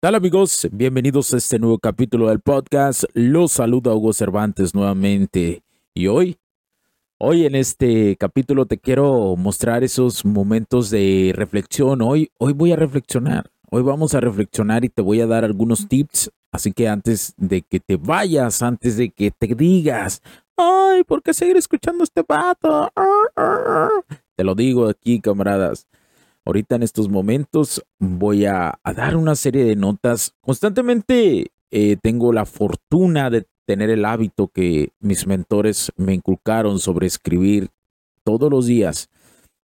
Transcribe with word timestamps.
Hola 0.00 0.18
amigos? 0.18 0.68
Bienvenidos 0.70 1.34
a 1.34 1.38
este 1.38 1.58
nuevo 1.58 1.80
capítulo 1.80 2.28
del 2.28 2.38
podcast. 2.38 3.02
Los 3.14 3.50
saluda 3.50 3.92
Hugo 3.92 4.12
Cervantes 4.12 4.72
nuevamente. 4.72 5.64
Y 5.92 6.06
hoy, 6.06 6.36
hoy 7.18 7.46
en 7.46 7.56
este 7.56 8.14
capítulo 8.14 8.66
te 8.66 8.78
quiero 8.78 9.34
mostrar 9.34 9.82
esos 9.82 10.24
momentos 10.24 10.90
de 10.90 11.32
reflexión. 11.34 12.00
Hoy, 12.00 12.30
hoy 12.38 12.52
voy 12.52 12.70
a 12.70 12.76
reflexionar. 12.76 13.50
Hoy 13.72 13.82
vamos 13.82 14.14
a 14.14 14.20
reflexionar 14.20 14.84
y 14.84 14.88
te 14.88 15.02
voy 15.02 15.20
a 15.20 15.26
dar 15.26 15.44
algunos 15.44 15.88
tips. 15.88 16.30
Así 16.52 16.72
que 16.72 16.86
antes 16.86 17.34
de 17.36 17.62
que 17.62 17.80
te 17.80 17.96
vayas, 17.96 18.62
antes 18.62 18.98
de 18.98 19.10
que 19.10 19.32
te 19.32 19.48
digas, 19.48 20.22
ay, 20.56 21.02
¿por 21.02 21.24
qué 21.24 21.34
seguir 21.34 21.56
escuchando 21.56 22.04
este 22.04 22.22
pato? 22.22 22.88
Te 24.36 24.44
lo 24.44 24.54
digo 24.54 24.88
aquí, 24.88 25.20
camaradas 25.20 25.88
Ahorita 26.48 26.76
en 26.76 26.82
estos 26.82 27.10
momentos 27.10 27.84
voy 27.98 28.46
a, 28.46 28.80
dar 28.96 29.16
una 29.16 29.34
serie 29.34 29.64
de 29.64 29.76
notas. 29.76 30.32
Constantemente 30.40 31.52
eh, 31.70 31.96
tengo 32.00 32.32
la 32.32 32.46
fortuna 32.46 33.28
de 33.28 33.46
tener 33.66 33.90
el 33.90 34.06
hábito 34.06 34.48
que 34.48 34.94
mis 34.98 35.26
mentores 35.26 35.92
me 35.96 36.14
inculcaron 36.14 36.78
sobre 36.78 37.06
escribir 37.06 37.68
todos 38.24 38.50
los 38.50 38.64
días. 38.64 39.10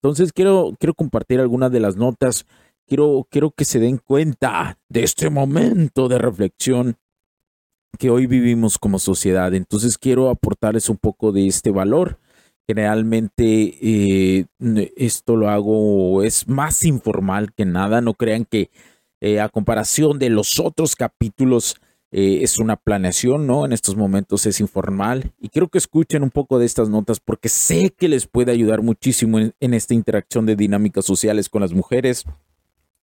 Entonces 0.02 0.33
quiero, 0.33 0.72
quiero 0.80 0.95
compartir 0.95 1.39
algunas 1.39 1.70
de 1.70 1.78
las 1.78 1.95
notas. 1.95 2.45
Quiero, 2.89 3.25
quiero 3.30 3.52
que 3.52 3.64
se 3.64 3.78
den 3.78 3.98
cuenta 3.98 4.77
de 4.89 5.05
este 5.05 5.30
momento 5.30 6.08
de 6.08 6.19
reflexión 6.19 6.97
que 8.00 8.11
hoy 8.11 8.27
vivimos 8.27 8.80
como 8.80 8.98
sociedad. 8.98 9.55
Entonces 9.55 9.97
quiero 9.97 10.28
aportarles 10.28 10.89
un 10.89 10.96
poco 10.96 11.30
de 11.30 11.46
este 11.46 11.70
valor 11.70 12.18
Generalmente 12.67 13.45
eh, 13.83 14.47
esto 14.97 15.36
lo 15.36 15.51
hago, 15.51 16.23
es 16.23 16.48
más 16.48 16.85
informal 16.85 17.52
que 17.52 17.67
nada, 17.67 18.01
no 18.01 18.14
crean 18.14 18.47
que 18.47 18.70
eh, 19.20 19.41
a 19.41 19.51
comparación 19.51 20.19
de 20.19 20.30
los 20.30 20.58
otros 20.58 20.97
capítulos 20.97 21.77
eh, 22.11 22.42
es 22.42 22.58
una 22.58 22.77
planeación, 22.77 23.47
¿no? 23.47 23.67
En 23.67 23.73
estos 23.73 23.97
momentos 23.97 24.47
es 24.47 24.61
informal 24.61 25.33
y 25.41 25.51
quiero 25.51 25.69
que 25.69 25.79
escuchen 25.79 26.23
un 26.23 26.30
poco 26.30 26.58
de 26.58 26.64
estas 26.64 26.89
notas 26.89 27.20
porque 27.20 27.51
sé 27.51 27.91
que 27.91 28.08
les 28.08 28.27
puede 28.27 28.52
ayudar 28.52 28.83
muchísimo 28.83 29.41
en, 29.41 29.75
esta 29.75 29.92
interacción 29.92 30.46
de 30.46 30.57
dinámicas 30.57 31.05
sociales 31.05 31.51
con 31.51 31.61
las 31.61 31.75
mujeres, 31.75 32.25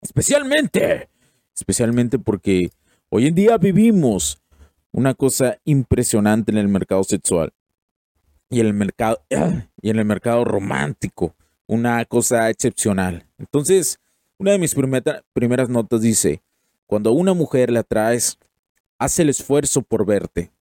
especialmente, 0.00 1.10
especialmente 1.54 2.18
porque 2.18 2.70
hoy 3.08 3.26
en 3.26 3.34
día 3.36 3.56
vivimos 3.58 4.42
una 4.90 5.14
cosa 5.14 5.58
impresionante 5.64 6.50
en 6.50 6.58
el 6.58 6.68
mercado 6.68 7.04
sexual 7.04 7.52
y 8.54 8.60
en 8.60 8.66
el 8.66 8.74
mercado, 8.74 9.20
y 9.82 9.90
en 9.90 9.98
el 9.98 10.04
mercado 10.04 10.44
romántico, 10.44 11.34
una 11.66 12.04
cosa 12.04 12.48
excepcional. 12.50 13.26
Entonces, 13.36 13.98
una 14.38 14.52
de 14.52 14.58
mis 14.58 14.74
primeras 15.32 15.68
notas 15.68 16.00
dice, 16.00 16.42
cuando 16.86 17.12
una 17.12 17.34
mujer 17.34 17.70
le 17.70 17.80
atraes, 17.80 18.38
hace 18.98 19.22
el 19.22 19.30
esfuerzo 19.30 19.82
por 19.82 20.06
verte. 20.06 20.52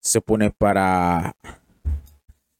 Se 0.00 0.20
pone 0.20 0.50
para 0.50 1.36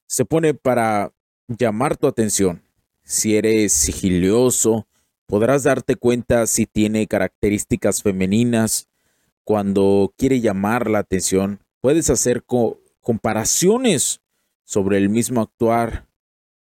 se 0.06 0.24
pone 0.24 0.54
para 0.54 1.12
llamar 1.46 1.96
tu 1.96 2.06
atención. 2.06 2.62
Si 3.02 3.36
eres 3.36 3.72
sigilioso, 3.72 4.86
podrás 5.26 5.64
darte 5.64 5.96
cuenta 5.96 6.46
si 6.46 6.66
tiene 6.66 7.06
características 7.06 8.02
femeninas. 8.02 8.88
Cuando 9.44 10.12
quiere 10.16 10.40
llamar 10.40 10.88
la 10.88 11.00
atención, 11.00 11.60
puedes 11.80 12.10
hacer 12.10 12.44
comparaciones 13.02 14.20
sobre 14.64 14.98
el 14.98 15.08
mismo 15.08 15.40
actuar 15.40 16.06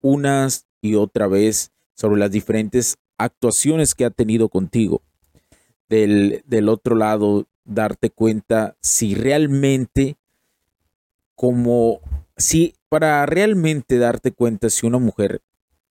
unas 0.01 0.67
y 0.81 0.97
otra 0.97 1.29
vez 1.29 1.73
sobre 1.95 2.19
las 2.19 2.31
diferentes 2.31 2.97
actuaciones 3.19 3.95
que 3.95 4.05
ha 4.05 4.11
tenido 4.11 4.49
contigo. 4.49 5.03
Del, 5.89 6.43
del 6.47 6.69
otro 6.69 6.97
lado, 6.97 7.47
darte 7.65 8.11
cuenta 8.11 8.77
si 8.81 9.15
realmente, 9.15 10.17
como, 11.35 12.01
si 12.37 12.75
para 12.89 13.25
realmente 13.27 13.99
darte 13.99 14.33
cuenta 14.33 14.71
si 14.71 14.87
una 14.87 14.99
mujer 14.99 15.43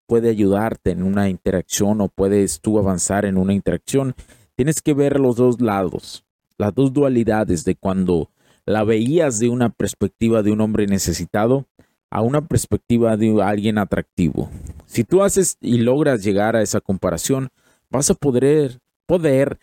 puede 0.06 0.28
ayudarte 0.28 0.90
en 0.90 1.02
una 1.02 1.28
interacción 1.28 2.00
o 2.00 2.08
puedes 2.08 2.60
tú 2.60 2.78
avanzar 2.78 3.24
en 3.24 3.36
una 3.36 3.54
interacción, 3.54 4.14
tienes 4.56 4.82
que 4.82 4.92
ver 4.92 5.20
los 5.20 5.36
dos 5.36 5.60
lados, 5.60 6.24
las 6.58 6.74
dos 6.74 6.92
dualidades 6.92 7.64
de 7.64 7.76
cuando 7.76 8.30
la 8.66 8.84
veías 8.84 9.38
de 9.38 9.48
una 9.48 9.70
perspectiva 9.70 10.42
de 10.42 10.52
un 10.52 10.60
hombre 10.60 10.86
necesitado 10.86 11.66
a 12.10 12.22
una 12.22 12.46
perspectiva 12.46 13.16
de 13.16 13.40
alguien 13.42 13.78
atractivo. 13.78 14.50
Si 14.86 15.04
tú 15.04 15.22
haces 15.22 15.56
y 15.60 15.78
logras 15.78 16.22
llegar 16.24 16.56
a 16.56 16.62
esa 16.62 16.80
comparación, 16.80 17.50
vas 17.88 18.10
a 18.10 18.14
poder, 18.14 18.80
poder 19.06 19.58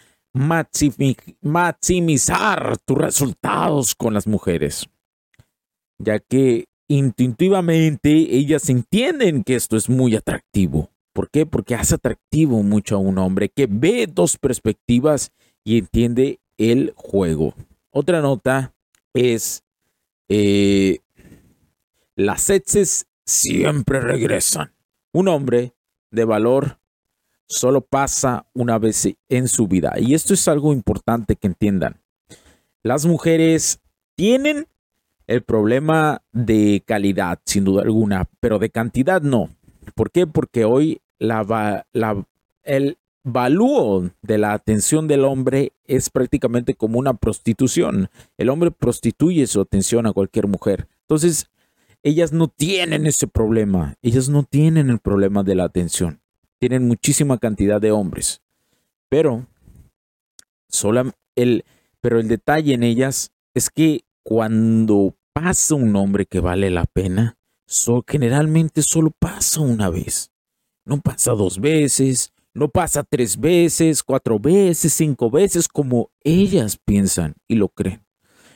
maximizar 1.42 2.78
tus 2.86 2.98
resultados 2.98 3.94
con 3.96 4.14
las 4.14 4.28
mujeres, 4.28 4.88
ya 5.98 6.20
que 6.20 6.66
instintivamente 6.88 8.10
ellas 8.10 8.70
entienden 8.70 9.44
que 9.44 9.56
esto 9.56 9.76
es 9.76 9.90
muy 9.90 10.16
atractivo. 10.16 10.90
¿Por 11.14 11.30
qué? 11.30 11.46
Porque 11.46 11.76
hace 11.76 11.96
atractivo 11.96 12.64
mucho 12.64 12.96
a 12.96 13.00
un 13.00 13.18
hombre 13.18 13.50
que 13.50 13.68
ve 13.70 14.08
dos 14.08 14.38
perspectivas 14.38 15.32
y 15.66 15.80
entiende 15.80 16.40
el 16.58 16.94
juego. 16.96 17.54
Otra 17.92 18.22
nota 18.22 18.74
es 19.14 19.64
eh, 20.30 21.00
las 22.18 22.50
exes 22.50 23.08
siempre 23.26 24.02
regresan. 24.02 24.74
Un 25.14 25.30
hombre 25.30 25.74
de 26.12 26.26
valor 26.26 26.80
solo 27.48 27.82
pasa 27.82 28.48
una 28.54 28.80
vez 28.80 29.08
en 29.30 29.48
su 29.48 29.68
vida. 29.68 29.94
Y 29.98 30.16
esto 30.16 30.34
es 30.34 30.48
algo 30.48 30.74
importante 30.74 31.36
que 31.36 31.48
entiendan. 31.48 32.02
Las 32.84 33.06
mujeres 33.06 33.80
tienen 34.16 34.68
el 35.28 35.44
problema 35.44 36.24
de 36.32 36.84
calidad, 36.86 37.40
sin 37.46 37.66
duda 37.66 37.84
alguna, 37.84 38.28
pero 38.40 38.58
de 38.58 38.72
cantidad 38.72 39.22
no. 39.22 39.52
¿Por 39.94 40.10
qué? 40.10 40.26
Porque 40.26 40.66
hoy 40.66 41.02
la, 41.20 41.86
el 42.64 42.98
valúo 43.24 44.10
de 44.24 44.38
la 44.40 44.54
atención 44.54 45.08
del 45.08 45.24
hombre 45.24 45.72
es 45.86 46.10
prácticamente 46.10 46.74
como 46.74 46.98
una 46.98 47.14
prostitución. 47.14 48.10
El 48.38 48.50
hombre 48.50 48.72
prostituye 48.72 49.46
su 49.46 49.62
atención 49.62 50.08
a 50.08 50.14
cualquier 50.14 50.48
mujer. 50.48 50.88
Entonces, 51.02 51.48
ellas 52.08 52.32
no 52.32 52.48
tienen 52.48 53.06
ese 53.06 53.28
problema. 53.28 53.96
Ellas 54.02 54.30
no 54.30 54.44
tienen 54.44 54.90
el 54.90 55.00
problema 55.00 55.44
de 55.44 55.56
la 55.56 55.66
atención. 55.66 56.22
Tienen 56.60 56.88
muchísima 56.88 57.38
cantidad 57.38 57.82
de 57.82 57.92
hombres. 57.92 58.42
Pero, 59.10 59.46
el, 61.36 61.66
pero 62.02 62.20
el 62.20 62.28
detalle 62.28 62.74
en 62.74 62.84
ellas 62.84 63.32
es 63.54 63.70
que 63.70 64.06
cuando 64.24 65.16
pasa 65.34 65.76
un 65.76 65.96
hombre 65.96 66.26
que 66.26 66.40
vale 66.40 66.70
la 66.72 66.86
pena, 66.86 67.38
generalmente 68.08 68.82
solo 68.82 69.12
pasa 69.12 69.60
una 69.60 69.90
vez. 69.90 70.32
No 70.86 71.02
pasa 71.02 71.34
dos 71.34 71.60
veces, 71.60 72.32
no 72.54 72.70
pasa 72.70 73.04
tres 73.04 73.38
veces, 73.38 74.02
cuatro 74.02 74.40
veces, 74.40 74.94
cinco 74.94 75.30
veces 75.30 75.68
como 75.68 76.10
ellas 76.24 76.78
piensan 76.78 77.36
y 77.48 77.56
lo 77.56 77.68
creen. 77.68 78.06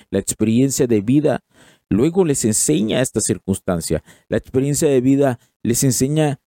La 0.09 0.19
experiencia 0.19 0.87
de 0.87 1.01
vida 1.01 1.41
luego 1.91 2.23
les 2.25 2.45
enseña 2.45 3.01
esta 3.01 3.19
circunstancia. 3.21 4.03
La 4.29 4.37
experiencia 4.37 4.87
de 4.87 5.01
vida 5.01 5.39
les 5.61 5.83
enseña 5.83 6.39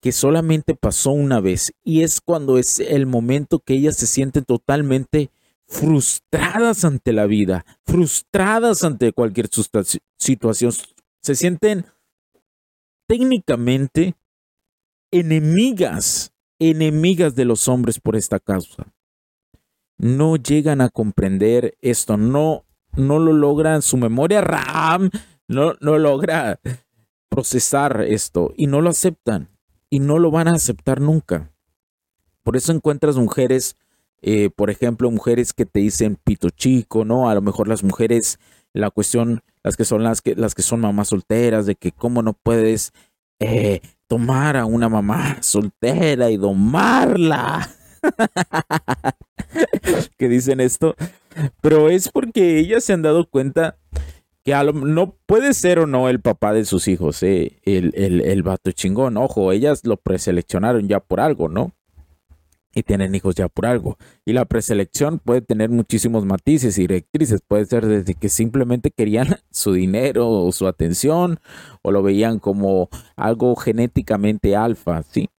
que 0.00 0.10
solamente 0.10 0.74
pasó 0.74 1.10
una 1.10 1.40
vez 1.40 1.72
y 1.82 2.02
es 2.02 2.20
cuando 2.20 2.58
es 2.58 2.80
el 2.80 3.06
momento 3.06 3.60
que 3.60 3.74
ellas 3.74 3.96
se 3.96 4.06
sienten 4.06 4.44
totalmente 4.44 5.30
frustradas 5.66 6.84
ante 6.84 7.12
la 7.12 7.26
vida, 7.26 7.64
frustradas 7.84 8.84
ante 8.84 9.12
cualquier 9.12 9.48
situación, 10.18 10.72
se 11.22 11.34
sienten 11.34 11.86
técnicamente 13.06 14.14
enemigas, 15.10 16.32
enemigas 16.58 17.34
de 17.34 17.44
los 17.44 17.68
hombres 17.68 18.00
por 18.00 18.16
esta 18.16 18.40
causa. 18.40 18.92
No 19.96 20.36
llegan 20.36 20.80
a 20.80 20.90
comprender 20.90 21.76
esto, 21.80 22.16
no, 22.16 22.64
no 22.96 23.18
lo 23.18 23.32
logran, 23.32 23.82
su 23.82 23.96
memoria 23.96 24.40
RAM 24.40 25.10
no, 25.48 25.74
no 25.80 25.98
logra 25.98 26.60
procesar 27.28 28.02
esto 28.02 28.52
y 28.56 28.66
no 28.66 28.80
lo 28.80 28.90
aceptan 28.90 29.48
y 29.90 30.00
no 30.00 30.18
lo 30.18 30.30
van 30.30 30.48
a 30.48 30.52
aceptar 30.52 31.00
nunca. 31.00 31.50
Por 32.42 32.56
eso 32.56 32.72
encuentras 32.72 33.16
mujeres, 33.16 33.76
eh, 34.22 34.50
por 34.54 34.70
ejemplo, 34.70 35.10
mujeres 35.10 35.52
que 35.52 35.66
te 35.66 35.80
dicen 35.80 36.18
pito 36.22 36.50
chico, 36.50 37.04
¿no? 37.04 37.28
A 37.28 37.34
lo 37.34 37.42
mejor 37.42 37.68
las 37.68 37.82
mujeres, 37.82 38.38
la 38.72 38.90
cuestión, 38.90 39.42
las 39.62 39.76
que 39.76 39.84
son 39.84 40.02
las 40.02 40.20
que, 40.20 40.34
las 40.36 40.54
que 40.54 40.62
son 40.62 40.80
mamás 40.80 41.08
solteras, 41.08 41.66
de 41.66 41.74
que 41.74 41.92
cómo 41.92 42.22
no 42.22 42.34
puedes 42.34 42.92
eh, 43.40 43.80
tomar 44.06 44.56
a 44.56 44.66
una 44.66 44.88
mamá 44.88 45.38
soltera 45.42 46.30
y 46.30 46.36
domarla. 46.36 47.70
que 50.18 50.28
dicen 50.28 50.60
esto, 50.60 50.94
pero 51.60 51.90
es 51.90 52.08
porque 52.08 52.58
ellas 52.58 52.84
se 52.84 52.92
han 52.92 53.02
dado 53.02 53.28
cuenta 53.28 53.76
que 54.44 54.54
no 54.74 55.16
puede 55.26 55.54
ser 55.54 55.78
o 55.78 55.86
no 55.86 56.08
el 56.08 56.20
papá 56.20 56.52
de 56.52 56.66
sus 56.66 56.86
hijos, 56.86 57.22
eh, 57.22 57.58
el, 57.64 57.92
el, 57.96 58.20
el 58.20 58.42
vato 58.42 58.70
chingón. 58.72 59.16
Ojo, 59.16 59.52
ellas 59.52 59.80
lo 59.84 59.96
preseleccionaron 59.96 60.86
ya 60.86 61.00
por 61.00 61.20
algo, 61.20 61.48
¿no? 61.48 61.72
Y 62.74 62.82
tienen 62.82 63.14
hijos 63.14 63.36
ya 63.36 63.48
por 63.48 63.66
algo. 63.66 63.96
Y 64.26 64.34
la 64.34 64.44
preselección 64.44 65.18
puede 65.18 65.40
tener 65.40 65.70
muchísimos 65.70 66.26
matices 66.26 66.76
y 66.76 66.82
directrices. 66.82 67.40
Puede 67.46 67.64
ser 67.64 67.86
desde 67.86 68.14
que 68.14 68.28
simplemente 68.28 68.90
querían 68.90 69.38
su 69.50 69.72
dinero 69.72 70.28
o 70.28 70.52
su 70.52 70.66
atención, 70.66 71.40
o 71.80 71.90
lo 71.90 72.02
veían 72.02 72.38
como 72.38 72.90
algo 73.16 73.56
genéticamente 73.56 74.56
alfa, 74.56 75.02
¿sí? 75.04 75.30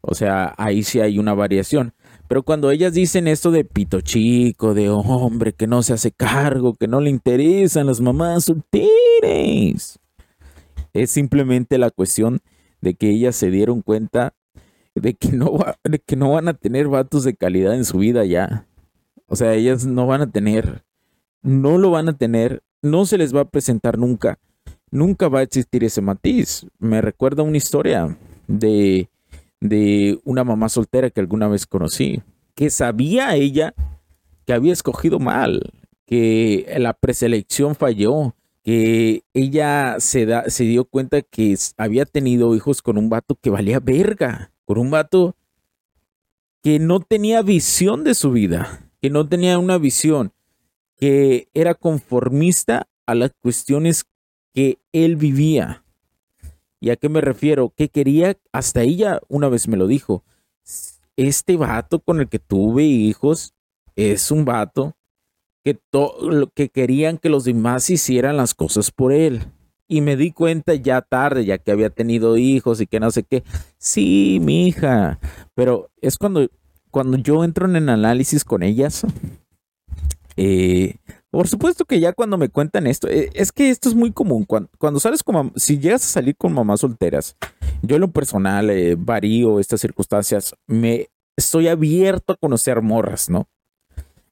O 0.00 0.14
sea, 0.14 0.54
ahí 0.58 0.84
sí 0.84 1.00
hay 1.00 1.18
una 1.18 1.34
variación. 1.34 1.92
Pero 2.34 2.42
cuando 2.42 2.72
ellas 2.72 2.92
dicen 2.92 3.28
esto 3.28 3.52
de 3.52 3.64
pito 3.64 4.00
chico, 4.00 4.74
de 4.74 4.90
hombre 4.90 5.52
que 5.52 5.68
no 5.68 5.84
se 5.84 5.92
hace 5.92 6.10
cargo, 6.10 6.74
que 6.74 6.88
no 6.88 7.00
le 7.00 7.08
interesan 7.08 7.86
las 7.86 8.00
mamás 8.00 8.46
solteras, 8.46 10.00
es 10.92 11.10
simplemente 11.12 11.78
la 11.78 11.92
cuestión 11.92 12.40
de 12.80 12.94
que 12.94 13.10
ellas 13.10 13.36
se 13.36 13.52
dieron 13.52 13.82
cuenta 13.82 14.34
de 14.96 15.14
que 15.14 15.28
no, 15.30 15.60
de 15.84 16.00
que 16.00 16.16
no 16.16 16.32
van 16.32 16.48
a 16.48 16.54
tener 16.54 16.88
vatos 16.88 17.22
de 17.22 17.36
calidad 17.36 17.72
en 17.76 17.84
su 17.84 17.98
vida 17.98 18.24
ya. 18.24 18.66
O 19.28 19.36
sea, 19.36 19.54
ellas 19.54 19.86
no 19.86 20.08
van 20.08 20.22
a 20.22 20.30
tener, 20.32 20.82
no 21.40 21.78
lo 21.78 21.92
van 21.92 22.08
a 22.08 22.18
tener, 22.18 22.64
no 22.82 23.06
se 23.06 23.16
les 23.16 23.32
va 23.32 23.42
a 23.42 23.48
presentar 23.48 23.96
nunca. 23.96 24.40
Nunca 24.90 25.28
va 25.28 25.38
a 25.38 25.44
existir 25.44 25.84
ese 25.84 26.00
matiz. 26.00 26.66
Me 26.80 27.00
recuerda 27.00 27.44
una 27.44 27.58
historia 27.58 28.18
de 28.48 29.08
de 29.64 30.20
una 30.24 30.44
mamá 30.44 30.68
soltera 30.68 31.08
que 31.08 31.20
alguna 31.20 31.48
vez 31.48 31.66
conocí, 31.66 32.22
que 32.54 32.68
sabía 32.68 33.34
ella 33.34 33.74
que 34.44 34.52
había 34.52 34.74
escogido 34.74 35.18
mal, 35.18 35.72
que 36.04 36.66
la 36.78 36.92
preselección 36.92 37.74
falló, 37.74 38.34
que 38.62 39.22
ella 39.32 39.96
se, 40.00 40.26
da, 40.26 40.50
se 40.50 40.64
dio 40.64 40.84
cuenta 40.84 41.22
que 41.22 41.56
había 41.78 42.04
tenido 42.04 42.54
hijos 42.54 42.82
con 42.82 42.98
un 42.98 43.08
vato 43.08 43.36
que 43.40 43.48
valía 43.48 43.80
verga, 43.80 44.52
con 44.66 44.76
un 44.76 44.90
vato 44.90 45.34
que 46.62 46.78
no 46.78 47.00
tenía 47.00 47.40
visión 47.40 48.04
de 48.04 48.14
su 48.14 48.32
vida, 48.32 48.90
que 49.00 49.08
no 49.08 49.26
tenía 49.26 49.58
una 49.58 49.78
visión, 49.78 50.34
que 50.98 51.48
era 51.54 51.74
conformista 51.74 52.86
a 53.06 53.14
las 53.14 53.32
cuestiones 53.40 54.04
que 54.52 54.78
él 54.92 55.16
vivía. 55.16 55.83
¿Y 56.80 56.90
a 56.90 56.96
qué 56.96 57.08
me 57.08 57.20
refiero? 57.20 57.72
Que 57.76 57.88
quería, 57.88 58.36
hasta 58.52 58.82
ella 58.82 59.20
una 59.28 59.48
vez 59.48 59.68
me 59.68 59.76
lo 59.76 59.86
dijo, 59.86 60.24
este 61.16 61.56
vato 61.56 62.00
con 62.00 62.20
el 62.20 62.28
que 62.28 62.38
tuve 62.38 62.84
hijos 62.84 63.54
es 63.96 64.30
un 64.30 64.44
vato 64.44 64.96
que, 65.64 65.78
que 66.54 66.68
querían 66.68 67.18
que 67.18 67.28
los 67.28 67.44
demás 67.44 67.88
hicieran 67.90 68.36
las 68.36 68.54
cosas 68.54 68.90
por 68.90 69.12
él. 69.12 69.42
Y 69.86 70.00
me 70.00 70.16
di 70.16 70.32
cuenta 70.32 70.74
ya 70.74 71.02
tarde, 71.02 71.44
ya 71.44 71.58
que 71.58 71.70
había 71.70 71.90
tenido 71.90 72.36
hijos 72.36 72.80
y 72.80 72.86
que 72.86 73.00
no 73.00 73.10
sé 73.10 73.22
qué. 73.22 73.44
Sí, 73.78 74.38
mi 74.42 74.68
hija. 74.68 75.18
Pero 75.54 75.90
es 76.00 76.16
cuando, 76.16 76.48
cuando 76.90 77.18
yo 77.18 77.44
entro 77.44 77.66
en 77.66 77.88
análisis 77.88 78.44
con 78.44 78.62
ellas. 78.62 79.06
Eh, 80.36 80.96
por 81.34 81.48
supuesto 81.48 81.84
que 81.84 81.98
ya 81.98 82.12
cuando 82.12 82.38
me 82.38 82.48
cuentan 82.48 82.86
esto, 82.86 83.08
eh, 83.08 83.28
es 83.34 83.50
que 83.50 83.68
esto 83.68 83.88
es 83.88 83.96
muy 83.96 84.12
común. 84.12 84.46
Cuando, 84.46 85.00
sales 85.00 85.24
con, 85.24 85.52
si 85.56 85.80
llegas 85.80 86.04
a 86.04 86.12
salir 86.12 86.36
con 86.36 86.52
mamás 86.52 86.78
solteras, 86.78 87.36
yo 87.82 87.96
en 87.96 88.02
lo 88.02 88.12
personal 88.12 88.70
eh, 88.70 88.94
varío 88.96 89.58
estas 89.58 89.80
circunstancias, 89.80 90.54
me 90.68 91.08
estoy 91.36 91.66
abierto 91.66 92.34
a 92.34 92.36
conocer 92.36 92.82
morras, 92.82 93.28
¿no? 93.28 93.48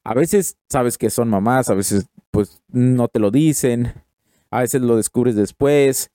A 0.05 0.13
veces 0.13 0.55
sabes 0.69 0.97
que 0.97 1.09
son 1.09 1.27
mamás, 1.27 1.69
a 1.69 1.73
veces 1.73 2.05
pues 2.31 2.61
no 2.69 3.09
te 3.09 3.19
lo 3.19 3.31
dicen, 3.31 3.93
a 4.49 4.61
veces 4.61 4.81
lo 4.81 4.95
descubres 4.95 5.35
después. 5.35 6.09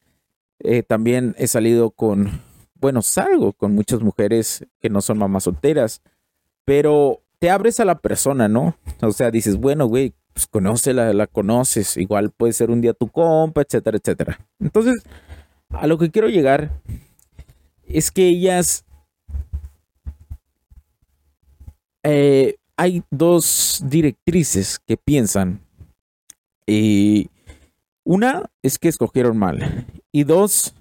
Eh, 0.60 0.82
también 0.82 1.34
he 1.36 1.48
salido 1.48 1.90
con, 1.90 2.40
bueno, 2.76 3.02
salgo 3.02 3.52
con 3.52 3.74
muchas 3.74 4.00
mujeres 4.00 4.66
que 4.80 4.88
no 4.88 5.02
son 5.02 5.18
mamás 5.18 5.44
solteras, 5.44 6.00
pero 6.64 7.20
te 7.40 7.50
abres 7.50 7.78
a 7.78 7.84
la 7.84 7.98
persona, 7.98 8.48
¿no? 8.48 8.74
O 9.02 9.12
sea, 9.12 9.30
dices, 9.30 9.58
bueno, 9.58 9.84
güey, 9.84 10.14
pues 10.38 10.46
conócela, 10.46 11.12
la 11.12 11.26
conoces, 11.26 11.96
igual 11.96 12.30
puede 12.30 12.52
ser 12.52 12.70
un 12.70 12.80
día 12.80 12.92
tu 12.94 13.08
compa, 13.08 13.62
etcétera, 13.62 13.98
etcétera. 13.98 14.38
Entonces, 14.60 15.02
a 15.70 15.88
lo 15.88 15.98
que 15.98 16.12
quiero 16.12 16.28
llegar 16.28 16.80
es 17.84 18.12
que 18.12 18.28
ellas... 18.28 18.84
Eh, 22.04 22.54
hay 22.76 23.02
dos 23.10 23.82
directrices 23.84 24.78
que 24.78 24.96
piensan. 24.96 25.60
Y 26.64 27.30
una 28.04 28.48
es 28.62 28.78
que 28.78 28.86
escogieron 28.86 29.36
mal. 29.36 29.86
Y 30.12 30.22
dos, 30.22 30.72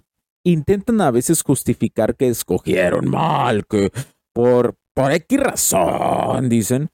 intentan 0.43 1.01
a 1.01 1.09
veces 1.09 1.41
justificar 1.41 2.15
que 2.15 2.27
escogieron 2.27 3.09
mal, 3.09 3.65
que 3.65 3.91
por, 4.33 4.75
por 4.93 5.11
X 5.11 5.39
razón, 5.39 6.47
dicen, 6.47 6.91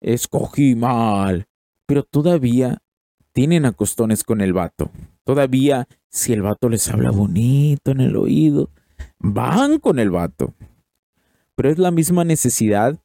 escogí 0.00 0.74
mal 0.74 1.46
pero 1.90 2.04
todavía 2.04 2.84
tienen 3.32 3.64
acostones 3.64 4.22
con 4.22 4.40
el 4.40 4.52
vato. 4.52 4.92
Todavía, 5.24 5.88
si 6.08 6.32
el 6.32 6.42
vato 6.42 6.68
les 6.68 6.88
habla 6.88 7.10
bonito 7.10 7.90
en 7.90 8.00
el 8.00 8.14
oído, 8.14 8.70
van 9.18 9.80
con 9.80 9.98
el 9.98 10.12
vato. 10.12 10.54
Pero 11.56 11.68
es 11.68 11.78
la 11.78 11.90
misma 11.90 12.22
necesidad 12.22 13.02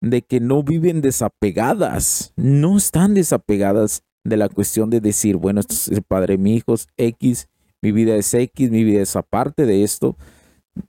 de 0.00 0.22
que 0.22 0.38
no 0.38 0.62
viven 0.62 1.00
desapegadas, 1.00 2.32
no 2.36 2.76
están 2.76 3.14
desapegadas 3.14 4.04
de 4.22 4.36
la 4.36 4.48
cuestión 4.48 4.88
de 4.88 5.00
decir, 5.00 5.34
bueno, 5.36 5.58
esto 5.58 5.74
es 5.74 5.88
el 5.88 6.02
padre 6.02 6.38
mi 6.38 6.54
hijo, 6.54 6.76
X, 6.96 7.48
mi 7.80 7.90
vida 7.90 8.14
es 8.14 8.32
X, 8.32 8.70
mi 8.70 8.84
vida 8.84 9.02
es 9.02 9.16
aparte 9.16 9.66
de 9.66 9.82
esto. 9.82 10.16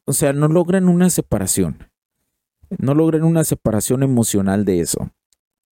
O 0.05 0.13
sea, 0.13 0.33
no 0.33 0.47
logran 0.49 0.87
una 0.87 1.09
separación. 1.09 1.79
No 2.77 2.93
logran 2.93 3.23
una 3.23 3.43
separación 3.43 4.03
emocional 4.03 4.65
de 4.65 4.81
eso. 4.81 5.09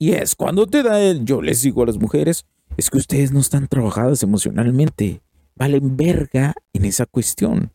Y 0.02 0.14
es 0.14 0.34
cuando 0.34 0.66
te 0.66 0.82
da 0.82 1.00
el, 1.00 1.26
yo 1.26 1.44
les 1.44 1.62
digo 1.62 1.84
a 1.84 1.86
las 1.86 2.00
mujeres, 2.00 2.48
es 2.76 2.90
que 2.90 2.98
ustedes 2.98 3.32
no 3.32 3.40
están 3.40 3.68
trabajadas 3.68 4.24
emocionalmente, 4.24 5.22
valen 5.56 5.96
verga 5.96 6.56
en 6.74 6.86
esa 6.86 7.06
cuestión. 7.06 7.72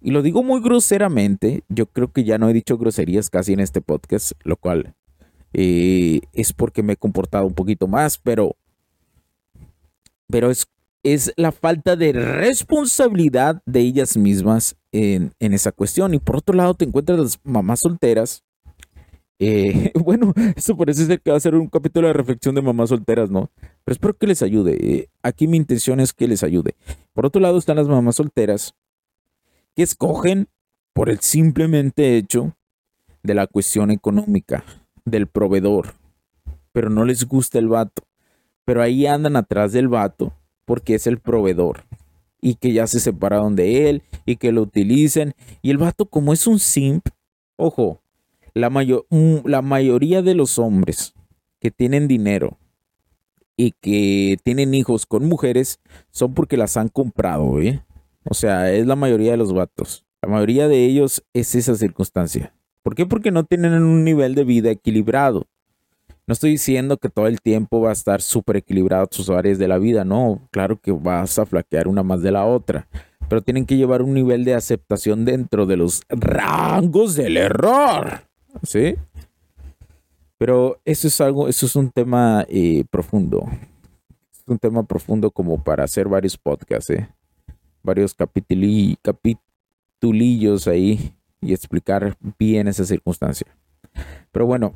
Y 0.00 0.10
lo 0.10 0.22
digo 0.22 0.42
muy 0.42 0.60
groseramente, 0.60 1.62
yo 1.68 1.86
creo 1.86 2.10
que 2.10 2.24
ya 2.24 2.36
no 2.36 2.48
he 2.48 2.52
dicho 2.52 2.76
groserías 2.76 3.30
casi 3.30 3.52
en 3.52 3.60
este 3.60 3.80
podcast, 3.80 4.32
lo 4.42 4.56
cual 4.56 4.96
eh, 5.52 6.18
es 6.32 6.52
porque 6.52 6.82
me 6.82 6.94
he 6.94 6.96
comportado 6.96 7.46
un 7.46 7.54
poquito 7.54 7.86
más, 7.86 8.18
pero, 8.18 8.56
pero 10.26 10.50
es, 10.50 10.66
es 11.04 11.32
la 11.36 11.52
falta 11.52 11.94
de 11.94 12.12
responsabilidad 12.12 13.62
de 13.66 13.82
ellas 13.82 14.16
mismas 14.16 14.74
en, 14.90 15.32
en 15.38 15.54
esa 15.54 15.70
cuestión. 15.70 16.12
Y 16.12 16.18
por 16.18 16.38
otro 16.38 16.56
lado 16.56 16.74
te 16.74 16.86
encuentras 16.86 17.20
las 17.20 17.38
mamás 17.44 17.78
solteras 17.78 18.42
eh, 19.38 19.92
bueno, 20.04 20.32
esto 20.54 20.76
parece 20.76 21.06
ser 21.06 21.20
que 21.20 21.30
va 21.30 21.36
a 21.36 21.40
ser 21.40 21.54
un 21.54 21.68
capítulo 21.68 22.08
de 22.08 22.14
reflexión 22.14 22.54
de 22.54 22.62
mamás 22.62 22.88
solteras, 22.88 23.30
¿no? 23.30 23.50
Pero 23.84 23.92
espero 23.92 24.16
que 24.16 24.26
les 24.26 24.42
ayude. 24.42 24.76
Eh, 24.80 25.08
aquí 25.22 25.46
mi 25.46 25.56
intención 25.56 26.00
es 26.00 26.12
que 26.12 26.28
les 26.28 26.42
ayude. 26.42 26.74
Por 27.12 27.26
otro 27.26 27.40
lado 27.40 27.58
están 27.58 27.76
las 27.76 27.88
mamás 27.88 28.16
solteras 28.16 28.74
que 29.74 29.82
escogen 29.82 30.48
por 30.92 31.10
el 31.10 31.20
simplemente 31.20 32.16
hecho 32.16 32.56
de 33.22 33.34
la 33.34 33.46
cuestión 33.46 33.90
económica, 33.90 34.64
del 35.04 35.26
proveedor, 35.26 35.94
pero 36.72 36.88
no 36.88 37.04
les 37.04 37.26
gusta 37.26 37.58
el 37.58 37.68
vato. 37.68 38.02
Pero 38.64 38.82
ahí 38.82 39.06
andan 39.06 39.36
atrás 39.36 39.72
del 39.72 39.88
vato 39.88 40.32
porque 40.64 40.94
es 40.94 41.06
el 41.06 41.18
proveedor 41.18 41.84
y 42.40 42.54
que 42.54 42.72
ya 42.72 42.86
se 42.86 43.00
separaron 43.00 43.54
de 43.56 43.90
él 43.90 44.02
y 44.24 44.36
que 44.36 44.52
lo 44.52 44.62
utilicen. 44.62 45.34
Y 45.62 45.70
el 45.70 45.78
vato, 45.78 46.06
como 46.06 46.32
es 46.32 46.46
un 46.46 46.58
simp, 46.58 47.08
ojo, 47.56 48.00
la, 48.56 48.70
mm, 48.70 49.44
la 49.44 49.60
mayoría 49.60 50.22
de 50.22 50.34
los 50.34 50.58
hombres 50.58 51.12
que 51.60 51.70
tienen 51.70 52.08
dinero 52.08 52.56
y 53.54 53.72
que 53.72 54.38
tienen 54.44 54.72
hijos 54.72 55.04
con 55.04 55.28
mujeres 55.28 55.78
son 56.10 56.32
porque 56.32 56.56
las 56.56 56.78
han 56.78 56.88
comprado, 56.88 57.60
¿eh? 57.60 57.84
O 58.24 58.32
sea, 58.32 58.72
es 58.72 58.86
la 58.86 58.96
mayoría 58.96 59.32
de 59.32 59.36
los 59.36 59.52
vatos. 59.52 60.06
La 60.22 60.30
mayoría 60.30 60.68
de 60.68 60.86
ellos 60.86 61.22
es 61.34 61.54
esa 61.54 61.74
circunstancia. 61.74 62.54
¿Por 62.82 62.94
qué? 62.94 63.04
Porque 63.04 63.30
no 63.30 63.44
tienen 63.44 63.74
un 63.74 64.04
nivel 64.04 64.34
de 64.34 64.44
vida 64.44 64.70
equilibrado. 64.70 65.46
No 66.26 66.32
estoy 66.32 66.52
diciendo 66.52 66.96
que 66.96 67.10
todo 67.10 67.26
el 67.26 67.42
tiempo 67.42 67.82
va 67.82 67.90
a 67.90 67.92
estar 67.92 68.22
súper 68.22 68.56
equilibrado 68.56 69.06
sus 69.10 69.28
áreas 69.28 69.58
de 69.58 69.68
la 69.68 69.76
vida, 69.76 70.04
no, 70.06 70.48
claro 70.50 70.80
que 70.80 70.92
vas 70.92 71.38
a 71.38 71.44
flaquear 71.44 71.88
una 71.88 72.02
más 72.02 72.22
de 72.22 72.32
la 72.32 72.46
otra, 72.46 72.88
pero 73.28 73.42
tienen 73.42 73.66
que 73.66 73.76
llevar 73.76 74.00
un 74.00 74.14
nivel 74.14 74.44
de 74.44 74.54
aceptación 74.54 75.24
dentro 75.26 75.66
de 75.66 75.76
los 75.76 76.02
rangos 76.08 77.14
del 77.16 77.36
error, 77.36 78.25
¿sí? 78.62 78.96
Pero 80.38 80.80
eso 80.84 81.08
es 81.08 81.20
algo, 81.20 81.48
eso 81.48 81.66
es 81.66 81.76
un 81.76 81.90
tema 81.90 82.44
eh, 82.48 82.84
profundo, 82.90 83.46
es 84.30 84.42
un 84.46 84.58
tema 84.58 84.82
profundo 84.82 85.30
como 85.30 85.62
para 85.62 85.84
hacer 85.84 86.08
varios 86.08 86.36
podcasts, 86.36 86.90
¿eh? 86.90 87.08
varios 87.82 88.14
capitulillos 88.14 90.66
ahí 90.66 91.14
y 91.40 91.54
explicar 91.54 92.16
bien 92.38 92.68
esa 92.68 92.84
circunstancia. 92.84 93.46
Pero 94.32 94.44
bueno, 94.44 94.74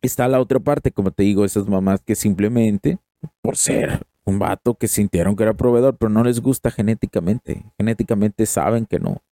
está 0.00 0.28
la 0.28 0.40
otra 0.40 0.60
parte, 0.60 0.92
como 0.92 1.10
te 1.10 1.24
digo, 1.24 1.44
esas 1.44 1.68
mamás 1.68 2.00
que 2.00 2.14
simplemente, 2.14 2.98
por 3.42 3.56
ser 3.56 4.06
un 4.24 4.38
vato 4.38 4.74
que 4.74 4.88
sintieron 4.88 5.36
que 5.36 5.42
era 5.42 5.54
proveedor, 5.54 5.96
pero 5.96 6.10
no 6.10 6.22
les 6.22 6.40
gusta 6.40 6.70
genéticamente. 6.70 7.64
Genéticamente 7.76 8.46
saben 8.46 8.86
que 8.86 8.98
no. 8.98 9.22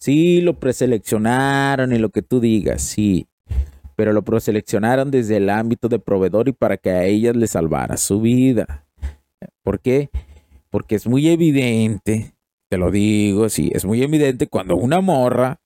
Sí, 0.00 0.40
lo 0.40 0.58
preseleccionaron 0.58 1.92
y 1.92 1.98
lo 1.98 2.08
que 2.08 2.22
tú 2.22 2.40
digas, 2.40 2.80
sí. 2.80 3.26
Pero 3.96 4.14
lo 4.14 4.22
preseleccionaron 4.22 5.10
desde 5.10 5.36
el 5.36 5.50
ámbito 5.50 5.90
de 5.90 5.98
proveedor 5.98 6.48
y 6.48 6.52
para 6.52 6.78
que 6.78 6.90
a 6.90 7.04
ellas 7.04 7.36
les 7.36 7.50
salvara 7.50 7.98
su 7.98 8.18
vida. 8.22 8.86
¿Por 9.62 9.78
qué? 9.78 10.08
Porque 10.70 10.94
es 10.94 11.06
muy 11.06 11.28
evidente, 11.28 12.32
te 12.70 12.78
lo 12.78 12.90
digo, 12.90 13.50
sí, 13.50 13.70
es 13.74 13.84
muy 13.84 14.02
evidente 14.02 14.46
cuando 14.46 14.74
una 14.76 15.02
morra 15.02 15.60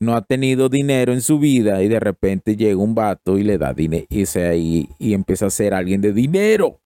no 0.00 0.16
ha 0.16 0.22
tenido 0.22 0.68
dinero 0.68 1.12
en 1.12 1.20
su 1.20 1.38
vida 1.38 1.80
y 1.82 1.88
de 1.88 2.00
repente 2.00 2.56
llega 2.56 2.76
un 2.76 2.94
vato 2.94 3.38
y 3.38 3.44
le 3.44 3.56
da 3.56 3.72
dinero 3.72 4.06
y, 4.10 4.24
y, 4.24 4.88
y 4.98 5.14
empieza 5.14 5.46
a 5.46 5.50
ser 5.50 5.74
alguien 5.74 6.00
de 6.00 6.12
dinero 6.12 6.80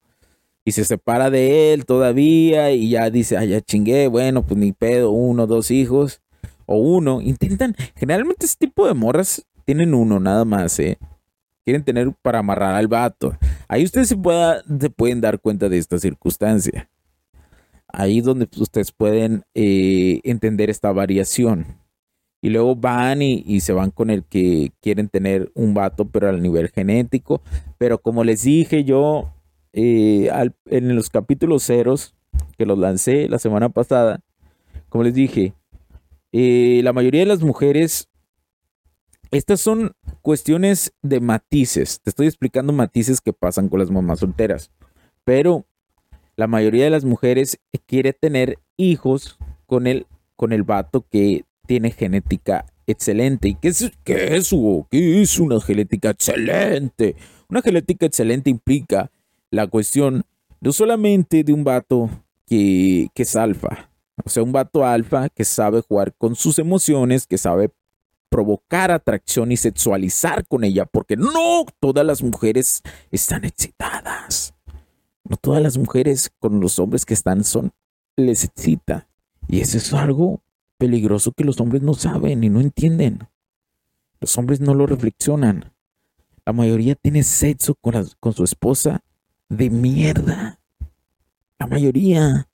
y 0.67 0.73
se 0.73 0.85
separa 0.85 1.31
de 1.31 1.73
él 1.73 1.87
todavía 1.87 2.73
y 2.73 2.91
ya 2.91 3.09
dice, 3.09 3.39
ay, 3.39 3.49
ya 3.49 3.63
chingué, 3.63 4.07
bueno, 4.09 4.43
pues 4.43 4.61
ni 4.61 4.73
pedo, 4.73 5.13
uno, 5.13 5.47
dos 5.47 5.71
hijos 5.71 6.21
o 6.71 6.77
uno. 6.77 7.21
Intentan, 7.21 7.75
generalmente 7.97 8.47
este 8.47 8.67
tipo 8.67 8.87
de 8.87 8.95
morras 8.95 9.45
tienen 9.65 9.93
uno 9.93 10.21
nada 10.21 10.45
más, 10.45 10.79
¿eh? 10.79 10.99
Quieren 11.65 11.85
tener 11.85 12.13
para 12.23 12.39
amarrar 12.39 12.77
al 12.77 12.87
vato. 12.87 13.37
Ahí 13.69 13.85
ustedes 13.85 14.09
se, 14.09 14.17
se 14.81 14.91
pueden 14.91 15.21
dar 15.21 15.41
cuenta 15.41 15.69
de 15.69 15.79
esta 15.79 15.99
circunstancia. 15.99 16.89
Ahí 17.89 18.21
donde 18.21 18.49
ustedes 18.57 18.93
pueden 18.93 19.43
eh, 19.55 20.21
entender 20.23 20.71
esta 20.71 20.93
variación 20.93 21.67
y 22.41 22.51
luego 22.51 22.77
van 22.77 23.21
y, 23.21 23.61
se 23.61 23.73
van 23.73 23.91
con 23.91 24.09
el 24.09 24.23
que 24.25 24.71
quieren 24.81 25.09
tener 25.09 25.51
un 25.55 25.75
vato, 25.75 26.07
pero 26.07 26.29
al 26.29 26.41
nivel 26.41 26.69
genético. 26.69 27.43
Pero 27.79 27.99
como 27.99 28.23
les 28.23 28.43
dije 28.43 28.85
yo 28.85 29.33
eh, 29.73 30.31
en 30.67 30.95
los 30.95 31.11
capítulos 31.11 31.65
ceros 31.65 32.15
que 32.57 32.65
los 32.65 32.79
lancé 32.79 33.29
la 33.29 33.41
semana 33.41 33.69
pasada, 33.71 34.21
como 34.89 35.05
les 35.05 35.15
dije, 35.15 35.53
eh, 36.33 36.81
la 36.83 36.93
mayoría 36.93 37.21
de 37.21 37.27
las 37.27 37.43
mujeres, 37.43 38.09
estas 39.31 39.61
son 39.61 39.93
cuestiones 40.23 40.93
de 41.03 41.21
matices. 41.21 42.01
Te 42.03 42.11
estoy 42.11 42.27
explicando 42.27 42.73
matices 42.73 43.21
que 43.21 43.33
pasan 43.33 43.69
con 43.69 43.79
las 43.79 43.91
mamás 43.91 44.21
solteras. 44.21 44.71
Pero 45.25 45.67
la 46.37 46.47
mayoría 46.47 46.85
de 46.85 46.91
las 46.91 47.05
mujeres 47.05 47.59
quiere 47.87 48.13
tener 48.13 48.59
hijos 48.77 49.39
con 49.67 49.87
el, 49.87 50.07
con 50.37 50.53
el 50.53 50.63
vato 50.63 51.05
que 51.11 51.45
tiene 51.67 51.91
genética 51.91 52.67
excelente. 52.87 53.49
¿Y 53.49 53.55
qué 53.55 53.69
es, 53.69 53.93
qué 54.05 54.37
es, 54.37 54.51
¿Qué 54.91 55.23
es 55.23 55.39
una 55.39 55.61
genética 55.61 56.11
excelente? 56.11 57.17
Una 57.49 57.63
genética 57.63 58.07
excelente 58.07 58.51
implica 58.51 59.11
la 59.51 59.67
cuestión 59.67 60.25
no 60.61 60.73
solamente 60.73 61.45
de 61.45 61.53
un 61.53 61.65
vato 61.65 62.11
que, 62.47 63.09
que 63.15 63.23
es 63.23 63.37
alfa, 63.37 63.90
o 64.25 64.31
sea, 64.31 64.43
un 64.43 64.53
vato 64.53 64.85
alfa 64.85 65.29
que 65.29 65.45
sabe 65.45 65.83
jugar 65.83 66.15
con 66.17 66.35
sus 66.35 66.59
emociones, 66.59 67.27
que 67.27 67.39
sabe 67.39 67.73
provocar 68.29 68.91
atracción 68.91 69.53
y 69.53 69.57
sexualizar 69.57 70.47
con 70.47 70.65
ella, 70.65 70.87
porque 70.87 71.17
no 71.17 71.67
todas 71.81 72.07
las 72.07 72.23
mujeres 72.23 72.83
están 73.11 73.45
excitadas. 73.45 74.55
No 75.25 75.37
todas 75.37 75.63
las 75.63 75.77
mujeres 75.77 76.31
con 76.39 76.61
los 76.61 76.79
hombres 76.79 77.05
que 77.05 77.15
están 77.15 77.45
son 77.45 77.73
les 78.17 78.45
excita. 78.45 79.09
Y 79.49 79.61
eso 79.61 79.79
es 79.79 79.93
algo 79.93 80.43
peligroso 80.79 81.33
que 81.33 81.45
los 81.45 81.61
hombres 81.61 81.83
no 81.83 81.95
saben 81.95 82.43
y 82.45 82.49
no 82.49 82.61
entienden. 82.61 83.29
Los 84.21 84.37
hombres 84.39 84.61
no 84.61 84.75
lo 84.75 84.87
reflexionan. 84.87 85.73
La 86.45 86.53
mayoría 86.53 86.95
tiene 86.95 87.23
sexo 87.23 87.75
con, 87.75 87.95
con 88.19 88.33
su 88.33 88.45
esposa 88.45 89.03
de 89.49 89.71
mierda. 89.71 90.61
La 91.59 91.67
mayoría. 91.67 92.50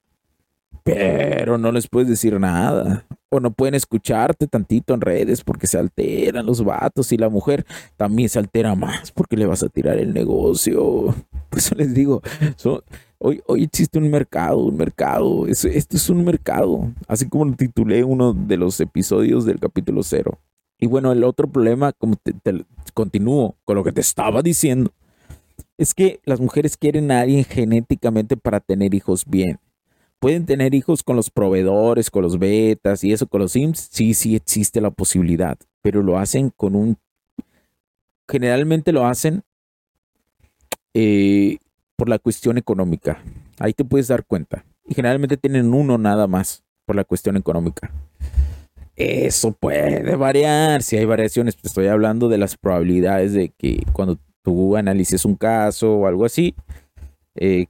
Pero 0.87 1.59
no 1.59 1.73
les 1.73 1.89
puedes 1.89 2.09
decir 2.09 2.39
nada. 2.39 3.05
O 3.29 3.41
no 3.41 3.51
pueden 3.51 3.75
escucharte 3.75 4.47
tantito 4.47 4.95
en 4.95 5.01
redes 5.01 5.43
porque 5.43 5.67
se 5.67 5.79
alteran 5.79 6.47
los 6.47 6.65
vatos 6.65 7.11
y 7.11 7.17
la 7.17 7.29
mujer 7.29 7.67
también 7.97 8.29
se 8.29 8.39
altera 8.39 8.77
más 8.77 9.11
porque 9.11 9.37
le 9.37 9.47
vas 9.47 9.65
a 9.65 9.69
tirar 9.69 9.99
el 9.99 10.15
negocio. 10.15 11.13
Por 11.51 11.59
eso 11.59 11.75
les 11.75 11.93
digo, 11.93 12.23
Hoy, 13.19 13.43
hoy 13.47 13.65
existe 13.65 13.99
un 13.99 14.11
mercado, 14.11 14.59
un 14.59 14.77
mercado. 14.77 15.49
Es, 15.49 15.65
este 15.65 15.97
es 15.97 16.09
un 16.09 16.25
mercado. 16.25 16.93
Así 17.09 17.29
como 17.29 17.47
lo 17.47 17.55
titulé 17.55 18.05
uno 18.05 18.33
de 18.33 18.57
los 18.57 18.79
episodios 18.79 19.45
del 19.45 19.59
capítulo 19.59 20.03
cero. 20.05 20.39
Y 20.79 20.87
bueno, 20.87 21.11
el 21.11 21.25
otro 21.25 21.49
problema, 21.49 21.93
como 21.93 22.17
te, 22.17 22.35
continúo 22.95 23.57
con 23.65 23.77
lo 23.77 23.83
que 23.83 23.93
te 23.93 24.03
estaba 24.03 24.43
diciendo, 24.43 24.93
es 25.79 25.95
que 25.95 26.21
las 26.25 26.41
mujeres 26.41 26.77
quieren 26.77 27.11
a 27.11 27.23
alguien 27.23 27.45
genéticamente 27.45 28.37
para 28.37 28.61
tener 28.61 28.95
hijos 28.95 29.25
bien. 29.27 29.59
Pueden 30.21 30.47
tener 30.47 30.75
hijos 30.75 31.03
con 31.03 31.17
los 31.17 31.31
proveedores, 31.31 32.11
con 32.11 32.23
los 32.23 32.39
betas 32.39 33.05
y 33.05 33.13
eso, 33.13 33.27
con 33.27 33.43
los 33.43 33.53
sims. 33.53 33.89
Sí, 33.91 34.15
sí 34.15 34.35
existe 34.35 34.81
la 34.81 34.91
posibilidad, 34.91 35.59
pero 35.83 36.03
lo 36.03 36.19
hacen 36.19 36.51
con 36.51 36.75
un... 36.75 36.99
Generalmente 38.29 38.93
lo 38.93 39.07
hacen 39.07 39.45
eh, 40.95 41.59
por 41.97 42.09
la 42.09 42.19
cuestión 42.19 42.59
económica. 42.59 43.23
Ahí 43.59 43.73
te 43.73 43.85
puedes 43.85 44.09
dar 44.09 44.25
cuenta. 44.25 44.65
Y 44.87 44.95
generalmente 44.95 45.37
tienen 45.37 45.75
uno 45.75 45.99
nada 45.99 46.27
más 46.27 46.65
por 46.87 46.97
la 46.97 47.05
cuestión 47.05 47.37
económica. 47.37 47.91
Eso 48.97 49.53
puede 49.53 50.17
variar. 50.17 50.83
Si 50.83 50.97
hay 50.97 51.05
variaciones, 51.05 51.57
estoy 51.63 51.89
hablando 51.89 52.29
de 52.29 52.39
las 52.39 52.57
probabilidades 52.57 53.35
de 53.35 53.51
que 53.51 53.85
cuando 53.93 54.19
tú 54.43 54.77
analices 54.77 55.25
un 55.25 55.35
caso 55.35 55.97
o 55.97 56.07
algo 56.07 56.25
así, 56.25 56.55
eh, 57.35 57.67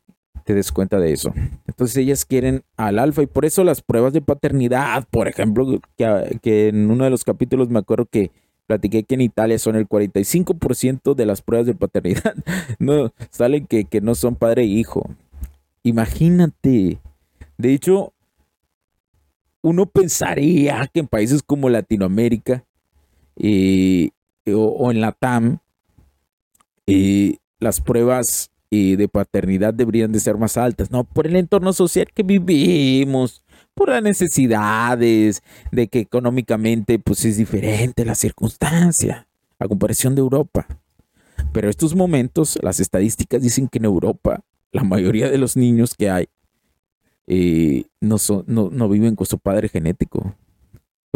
te 0.46 0.54
des 0.54 0.70
cuenta 0.70 1.00
de 1.00 1.12
eso. 1.12 1.34
Entonces 1.66 1.96
ellas 1.96 2.24
quieren 2.24 2.62
al 2.76 3.00
alfa 3.00 3.20
y 3.20 3.26
por 3.26 3.44
eso 3.44 3.64
las 3.64 3.82
pruebas 3.82 4.12
de 4.12 4.22
paternidad, 4.22 5.04
por 5.10 5.26
ejemplo, 5.26 5.80
que, 5.96 6.38
que 6.40 6.68
en 6.68 6.88
uno 6.88 7.02
de 7.02 7.10
los 7.10 7.24
capítulos 7.24 7.68
me 7.68 7.80
acuerdo 7.80 8.06
que 8.06 8.30
platiqué 8.66 9.02
que 9.02 9.16
en 9.16 9.22
Italia 9.22 9.58
son 9.58 9.74
el 9.74 9.88
45% 9.88 11.14
de 11.14 11.26
las 11.26 11.42
pruebas 11.42 11.66
de 11.66 11.74
paternidad. 11.74 12.34
No, 12.78 13.12
salen 13.30 13.66
que, 13.66 13.88
no 14.00 14.14
son 14.14 14.36
padre 14.36 14.62
e 14.62 14.66
hijo. 14.66 15.10
Imagínate. 15.82 17.00
De 17.58 17.72
hecho, 17.72 18.12
uno 19.62 19.86
pensaría 19.86 20.88
que 20.92 21.00
en 21.00 21.08
países 21.08 21.42
como 21.42 21.68
Latinoamérica 21.70 22.64
eh, 23.36 24.10
o, 24.46 24.92
en 24.92 25.00
la 25.00 25.10
TAM, 25.10 25.58
eh, 26.86 27.38
las 27.58 27.80
pruebas 27.80 28.52
eh, 28.70 28.96
de 28.96 29.08
paternidad 29.08 29.74
deberían 29.74 30.12
de 30.12 30.20
ser 30.20 30.36
más 30.36 30.56
altas, 30.56 30.90
¿no? 30.90 31.04
Por 31.04 31.26
el 31.26 31.36
entorno 31.36 31.72
social 31.72 32.08
que 32.12 32.22
vivimos, 32.22 33.42
por 33.74 33.90
las 33.90 34.02
necesidades, 34.02 35.42
de 35.70 35.88
que 35.88 36.00
económicamente 36.00 36.98
pues 36.98 37.24
es 37.24 37.36
diferente 37.36 38.04
la 38.04 38.14
circunstancia 38.14 39.28
a 39.58 39.68
comparación 39.68 40.14
de 40.14 40.20
Europa. 40.20 40.66
Pero 41.52 41.70
estos 41.70 41.94
momentos, 41.94 42.58
las 42.62 42.80
estadísticas 42.80 43.42
dicen 43.42 43.68
que 43.68 43.78
en 43.78 43.84
Europa 43.84 44.42
la 44.72 44.84
mayoría 44.84 45.30
de 45.30 45.38
los 45.38 45.56
niños 45.56 45.94
que 45.94 46.10
hay 46.10 46.28
eh, 47.26 47.84
no, 48.00 48.18
son, 48.18 48.44
no, 48.46 48.88
viven 48.88 49.16
con 49.16 49.26
su 49.26 49.38
padre 49.38 49.68
genético. 49.68 50.34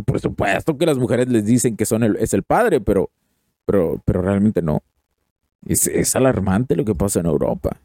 por 0.04 0.20
supuesto 0.20 0.76
que 0.76 0.86
las 0.86 0.98
mujeres 0.98 1.28
les 1.28 1.44
dicen 1.44 1.76
que 1.76 1.84
son 1.86 2.02
el, 2.02 2.16
es 2.16 2.32
el 2.32 2.42
padre, 2.42 2.80
pero, 2.80 3.10
pero, 3.66 4.00
pero 4.04 4.22
realmente 4.22 4.62
no. 4.62 4.82
Es, 5.66 6.16
alarmante 6.16 6.76
lo 6.76 6.84
que 6.84 6.94
pasa 6.94 7.20
en 7.20 7.26
Europa. 7.26 7.80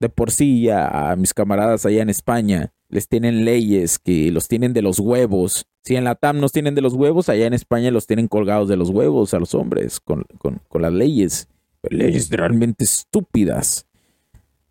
De 0.00 0.08
por 0.08 0.30
sí 0.30 0.68
a 0.68 1.14
mis 1.16 1.32
camaradas 1.32 1.86
allá 1.86 2.02
en 2.02 2.10
España 2.10 2.72
les 2.92 3.08
tienen 3.08 3.46
leyes 3.46 3.98
que 3.98 4.30
los 4.30 4.48
tienen 4.48 4.74
de 4.74 4.82
los 4.82 4.98
huevos. 5.00 5.66
Si 5.82 5.96
en 5.96 6.04
la 6.04 6.14
TAM 6.14 6.40
nos 6.40 6.52
tienen 6.52 6.74
de 6.74 6.82
los 6.82 6.92
huevos, 6.92 7.30
allá 7.30 7.46
en 7.46 7.54
España 7.54 7.90
los 7.90 8.06
tienen 8.06 8.28
colgados 8.28 8.68
de 8.68 8.76
los 8.76 8.90
huevos 8.90 9.32
a 9.32 9.38
los 9.38 9.54
hombres 9.54 9.98
con, 9.98 10.26
las 10.74 10.92
leyes. 10.92 11.48
Leyes 11.88 12.28
realmente 12.28 12.84
estúpidas. 12.84 13.86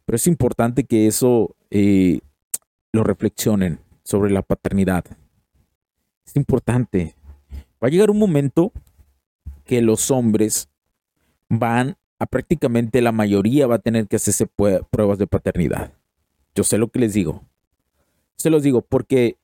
Pero 0.05 0.15
es 0.15 0.27
importante 0.27 0.83
que 0.83 1.07
eso 1.07 1.55
eh, 1.71 2.19
lo 2.91 3.03
reflexionen 3.03 3.79
sobre 4.03 4.31
la 4.31 4.43
paternidad. 4.43 5.03
Es 6.23 6.35
importante. 6.35 7.15
Va 7.83 7.87
a 7.87 7.89
llegar 7.89 8.11
un 8.11 8.19
momento 8.19 8.71
que 9.65 9.81
los 9.81 10.11
hombres 10.11 10.69
van 11.51 11.97
a 12.17 12.25
prácticamente 12.25 13.01
la 13.01 13.11
mayoría 13.11 13.67
va 13.67 13.75
a 13.75 13.79
tener 13.79 14.07
que 14.07 14.15
hacerse 14.15 14.47
pruebas 14.47 15.17
de 15.19 15.27
paternidad. 15.27 15.93
Yo 16.55 16.63
sé 16.63 16.77
lo 16.77 16.89
que 16.89 16.99
les 16.99 17.13
digo 17.13 17.43
se 18.41 18.49
los 18.49 18.63
digo 18.63 18.81
porque 18.81 19.37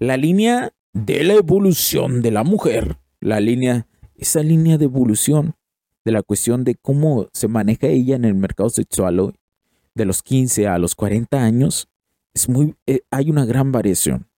la 0.00 0.16
línea 0.16 0.72
de 0.92 1.22
la 1.22 1.34
evolución 1.34 2.22
de 2.22 2.30
la 2.30 2.42
mujer, 2.42 2.96
la 3.20 3.40
línea, 3.40 3.86
esa 4.16 4.42
línea 4.42 4.78
de 4.78 4.86
evolución 4.86 5.54
de 6.04 6.12
la 6.12 6.22
cuestión 6.22 6.64
de 6.64 6.74
cómo 6.74 7.28
se 7.32 7.46
maneja 7.46 7.86
ella 7.86 8.16
en 8.16 8.24
el 8.24 8.34
mercado 8.34 8.70
sexual 8.70 9.20
hoy, 9.20 9.34
de 9.94 10.06
los 10.06 10.22
15 10.22 10.66
a 10.66 10.78
los 10.78 10.94
40 10.94 11.42
años, 11.42 11.88
es 12.34 12.48
muy, 12.48 12.74
eh, 12.86 13.02
hay 13.10 13.30
una 13.30 13.44
gran 13.44 13.70
variación. 13.70 14.28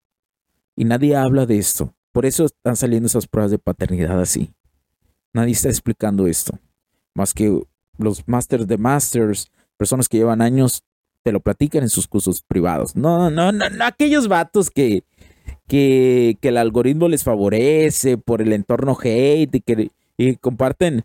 Y 0.74 0.84
nadie 0.84 1.14
habla 1.16 1.46
de 1.46 1.58
esto. 1.58 1.94
Por 2.12 2.26
eso 2.26 2.46
están 2.46 2.76
saliendo 2.76 3.06
esas 3.06 3.26
pruebas 3.26 3.50
de 3.50 3.58
paternidad 3.58 4.20
así. 4.20 4.52
Nadie 5.32 5.52
está 5.52 5.68
explicando 5.68 6.26
esto. 6.26 6.58
Más 7.14 7.34
que 7.34 7.62
los 7.98 8.26
masters 8.26 8.66
de 8.66 8.78
masters, 8.78 9.50
personas 9.76 10.08
que 10.08 10.18
llevan 10.18 10.42
años 10.42 10.84
te 11.22 11.32
lo 11.32 11.40
platican 11.40 11.82
en 11.82 11.88
sus 11.88 12.08
cursos 12.08 12.42
privados. 12.42 12.96
No, 12.96 13.30
no, 13.30 13.52
no, 13.52 13.68
no 13.68 13.84
aquellos 13.84 14.28
vatos 14.28 14.70
que, 14.70 15.04
que, 15.66 16.36
el 16.42 16.56
algoritmo 16.56 17.08
les 17.08 17.24
favorece 17.24 18.18
por 18.18 18.42
el 18.42 18.52
entorno 18.52 18.96
hate 19.00 19.54
y 19.54 19.60
que 19.60 19.90
comparten, 20.40 21.04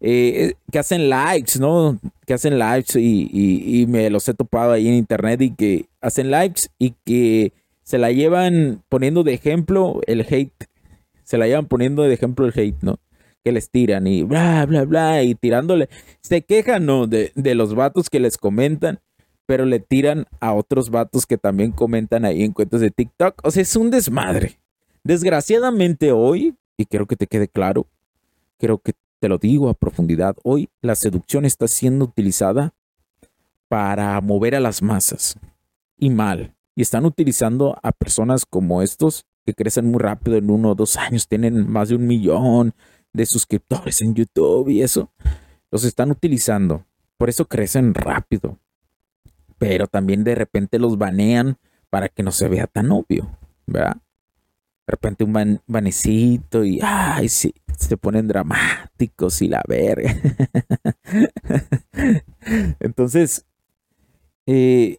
eh, 0.00 0.54
que 0.70 0.78
hacen 0.78 1.08
likes, 1.08 1.58
¿no? 1.58 1.98
Que 2.26 2.34
hacen 2.34 2.58
likes 2.58 2.98
y, 2.98 3.86
me 3.88 4.10
los 4.10 4.28
he 4.28 4.34
topado 4.34 4.72
ahí 4.72 4.88
en 4.88 4.94
internet 4.94 5.40
y 5.42 5.50
que 5.54 5.86
hacen 6.00 6.30
likes 6.30 6.62
y 6.78 6.94
que 7.04 7.52
se 7.82 7.98
la 7.98 8.10
llevan 8.10 8.82
poniendo 8.88 9.22
de 9.22 9.34
ejemplo 9.34 10.00
el 10.06 10.22
hate. 10.22 10.66
Se 11.24 11.38
la 11.38 11.46
llevan 11.46 11.66
poniendo 11.66 12.02
de 12.02 12.14
ejemplo 12.14 12.46
el 12.46 12.52
hate, 12.54 12.82
¿no? 12.82 12.98
Que 13.44 13.52
les 13.52 13.70
tiran 13.70 14.06
y 14.06 14.22
bla, 14.22 14.66
bla, 14.66 14.84
bla, 14.84 15.22
y 15.22 15.34
tirándole. 15.34 15.88
Se 16.20 16.42
quejan, 16.42 16.86
¿no? 16.86 17.06
De, 17.06 17.32
de 17.34 17.54
los 17.54 17.74
vatos 17.74 18.08
que 18.08 18.20
les 18.20 18.38
comentan 18.38 19.00
pero 19.46 19.66
le 19.66 19.80
tiran 19.80 20.26
a 20.40 20.54
otros 20.54 20.88
vatos 20.88 21.26
que 21.26 21.36
también 21.36 21.72
comentan 21.72 22.24
ahí 22.24 22.42
en 22.42 22.52
cuentos 22.52 22.80
de 22.80 22.90
TikTok. 22.90 23.40
O 23.44 23.50
sea, 23.50 23.62
es 23.62 23.76
un 23.76 23.90
desmadre. 23.90 24.58
Desgraciadamente 25.04 26.12
hoy, 26.12 26.54
y 26.76 26.86
quiero 26.86 27.06
que 27.06 27.16
te 27.16 27.26
quede 27.26 27.48
claro, 27.48 27.86
creo 28.58 28.78
que 28.78 28.92
te 29.18 29.28
lo 29.28 29.38
digo 29.38 29.68
a 29.68 29.74
profundidad, 29.74 30.36
hoy 30.42 30.68
la 30.80 30.94
seducción 30.94 31.44
está 31.44 31.68
siendo 31.68 32.04
utilizada 32.04 32.72
para 33.68 34.20
mover 34.20 34.54
a 34.54 34.60
las 34.60 34.82
masas. 34.82 35.36
Y 35.98 36.10
mal. 36.10 36.54
Y 36.74 36.82
están 36.82 37.04
utilizando 37.04 37.78
a 37.82 37.92
personas 37.92 38.46
como 38.46 38.82
estos 38.82 39.26
que 39.44 39.54
crecen 39.54 39.90
muy 39.90 39.98
rápido 39.98 40.36
en 40.36 40.50
uno 40.50 40.70
o 40.70 40.74
dos 40.74 40.96
años, 40.96 41.28
tienen 41.28 41.68
más 41.70 41.88
de 41.88 41.96
un 41.96 42.06
millón 42.06 42.74
de 43.12 43.26
suscriptores 43.26 44.00
en 44.02 44.14
YouTube 44.14 44.68
y 44.68 44.82
eso. 44.82 45.10
Los 45.70 45.84
están 45.84 46.10
utilizando. 46.10 46.84
Por 47.16 47.28
eso 47.28 47.46
crecen 47.46 47.94
rápido 47.94 48.58
pero 49.62 49.86
también 49.86 50.24
de 50.24 50.34
repente 50.34 50.80
los 50.80 50.98
banean 50.98 51.56
para 51.88 52.08
que 52.08 52.24
no 52.24 52.32
se 52.32 52.48
vea 52.48 52.66
tan 52.66 52.90
obvio, 52.90 53.30
¿verdad? 53.64 53.94
De 53.94 54.90
repente 54.90 55.22
un 55.22 55.60
banecito 55.68 56.64
y 56.64 56.80
ay, 56.82 57.28
sí, 57.28 57.54
se 57.78 57.96
ponen 57.96 58.26
dramáticos 58.26 59.40
y 59.40 59.46
la 59.46 59.62
verga. 59.68 60.16
Entonces, 62.80 63.46
eh, 64.46 64.98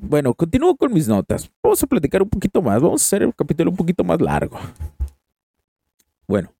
bueno, 0.00 0.34
continúo 0.34 0.74
con 0.74 0.92
mis 0.92 1.06
notas. 1.06 1.48
Vamos 1.62 1.80
a 1.80 1.86
platicar 1.86 2.22
un 2.22 2.28
poquito 2.28 2.60
más. 2.60 2.82
Vamos 2.82 3.02
a 3.02 3.04
hacer 3.04 3.22
el 3.22 3.32
capítulo 3.36 3.70
un 3.70 3.76
poquito 3.76 4.02
más 4.02 4.20
largo. 4.20 4.58
Bueno, 6.26 6.54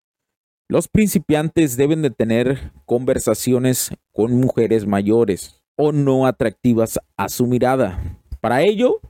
los 0.69 0.89
principiantes 0.89 1.77
deben 1.77 2.03
de 2.03 2.11
tener 2.11 2.73
conversaciones 2.87 3.91
con 4.13 4.33
mujeres 4.41 4.87
mayores 4.87 5.61
o 5.77 5.93
no 5.93 6.27
atractivas 6.27 6.99
a 7.17 7.29
su 7.29 7.47
mirada. 7.47 8.19
Para 8.41 8.63
ello, 8.63 9.01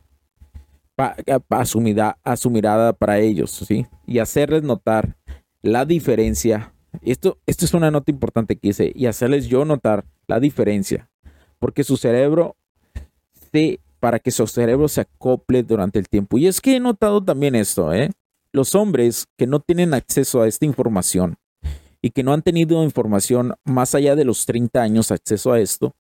a, 0.97 1.65
su 1.65 1.81
mirada, 2.51 2.93
para 2.93 3.19
ellos, 3.19 3.51
¿sí? 3.51 3.87
Y 4.07 4.19
hacerles 4.19 4.63
notar 4.63 5.17
la 5.63 5.85
diferencia. 5.85 6.73
Esto, 7.03 7.39
esto 7.47 7.65
es 7.65 7.75
una 7.75 7.91
nota 7.91 8.11
importante 8.11 8.57
que 8.57 8.69
hice, 8.69 8.93
y 8.95 9.07
hacerles 9.07 9.47
yo 9.47 9.65
notar 9.65 10.05
la 10.27 10.39
diferencia, 10.39 11.09
porque 11.59 11.83
su 11.83 11.97
cerebro 11.97 12.57
se, 13.53 13.81
para 13.99 14.19
que 14.19 14.31
su 14.31 14.47
cerebro 14.47 14.89
se 14.89 15.01
acople 15.01 15.63
durante 15.63 15.99
el 15.99 16.09
tiempo. 16.09 16.39
Y 16.39 16.47
es 16.47 16.61
que 16.61 16.77
he 16.77 16.81
notado 16.81 17.23
también 17.23 17.55
esto, 17.55 17.93
¿eh? 17.93 18.11
Los 18.55 18.75
hombres 18.75 19.27
que 19.37 19.47
no 19.47 19.61
tienen 19.61 19.93
acceso 19.93 20.41
a 20.41 20.49
esta 20.49 20.65
información 20.65 21.37
y 22.01 22.11
que 22.11 22.23
no 22.23 22.33
han 22.33 22.43
tenido 22.43 22.83
información 22.83 23.55
más 23.65 23.95
allá 23.95 24.17
de 24.17 24.25
los 24.25 24.47
30 24.47 24.81
años 24.81 25.11
acceso 25.11 25.53
a 25.53 25.61
esto, 25.61 25.95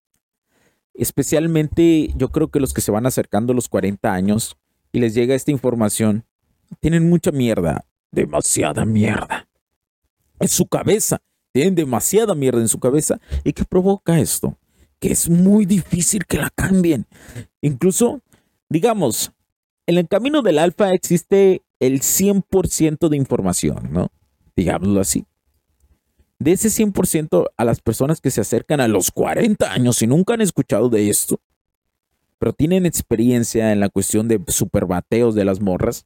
Especialmente 0.94 2.12
yo 2.16 2.30
creo 2.30 2.48
que 2.48 2.60
los 2.60 2.72
que 2.72 2.80
se 2.80 2.92
van 2.92 3.04
acercando 3.04 3.52
a 3.52 3.56
los 3.56 3.68
40 3.68 4.12
años 4.12 4.56
y 4.92 5.00
les 5.00 5.12
llega 5.12 5.34
esta 5.34 5.50
información, 5.50 6.24
tienen 6.78 7.10
mucha 7.10 7.32
mierda, 7.32 7.84
demasiada 8.12 8.84
mierda. 8.84 9.48
En 10.38 10.46
su 10.46 10.66
cabeza, 10.66 11.20
tienen 11.52 11.74
demasiada 11.74 12.36
mierda 12.36 12.60
en 12.60 12.68
su 12.68 12.78
cabeza. 12.78 13.20
¿Y 13.42 13.52
qué 13.52 13.64
provoca 13.64 14.20
esto? 14.20 14.56
Que 15.00 15.10
es 15.10 15.28
muy 15.28 15.66
difícil 15.66 16.26
que 16.26 16.38
la 16.38 16.50
cambien. 16.50 17.06
Incluso, 17.60 18.20
digamos, 18.68 19.32
en 19.86 19.98
el 19.98 20.06
camino 20.06 20.42
del 20.42 20.60
alfa 20.60 20.92
existe 20.92 21.62
el 21.80 22.00
100% 22.00 23.08
de 23.08 23.16
información, 23.16 23.92
¿no? 23.92 24.10
Digámoslo 24.56 25.00
así 25.00 25.26
de 26.38 26.52
ese 26.52 26.68
100% 26.68 27.46
a 27.56 27.64
las 27.64 27.80
personas 27.80 28.20
que 28.20 28.30
se 28.30 28.40
acercan 28.40 28.80
a 28.80 28.88
los 28.88 29.10
40 29.10 29.72
años 29.72 30.02
y 30.02 30.06
nunca 30.06 30.34
han 30.34 30.42
escuchado 30.42 30.88
de 30.88 31.08
esto, 31.08 31.40
pero 32.38 32.52
tienen 32.52 32.86
experiencia 32.86 33.72
en 33.72 33.80
la 33.80 33.88
cuestión 33.88 34.28
de 34.28 34.40
superbateos 34.48 35.34
de 35.34 35.44
las 35.44 35.60
morras, 35.60 36.04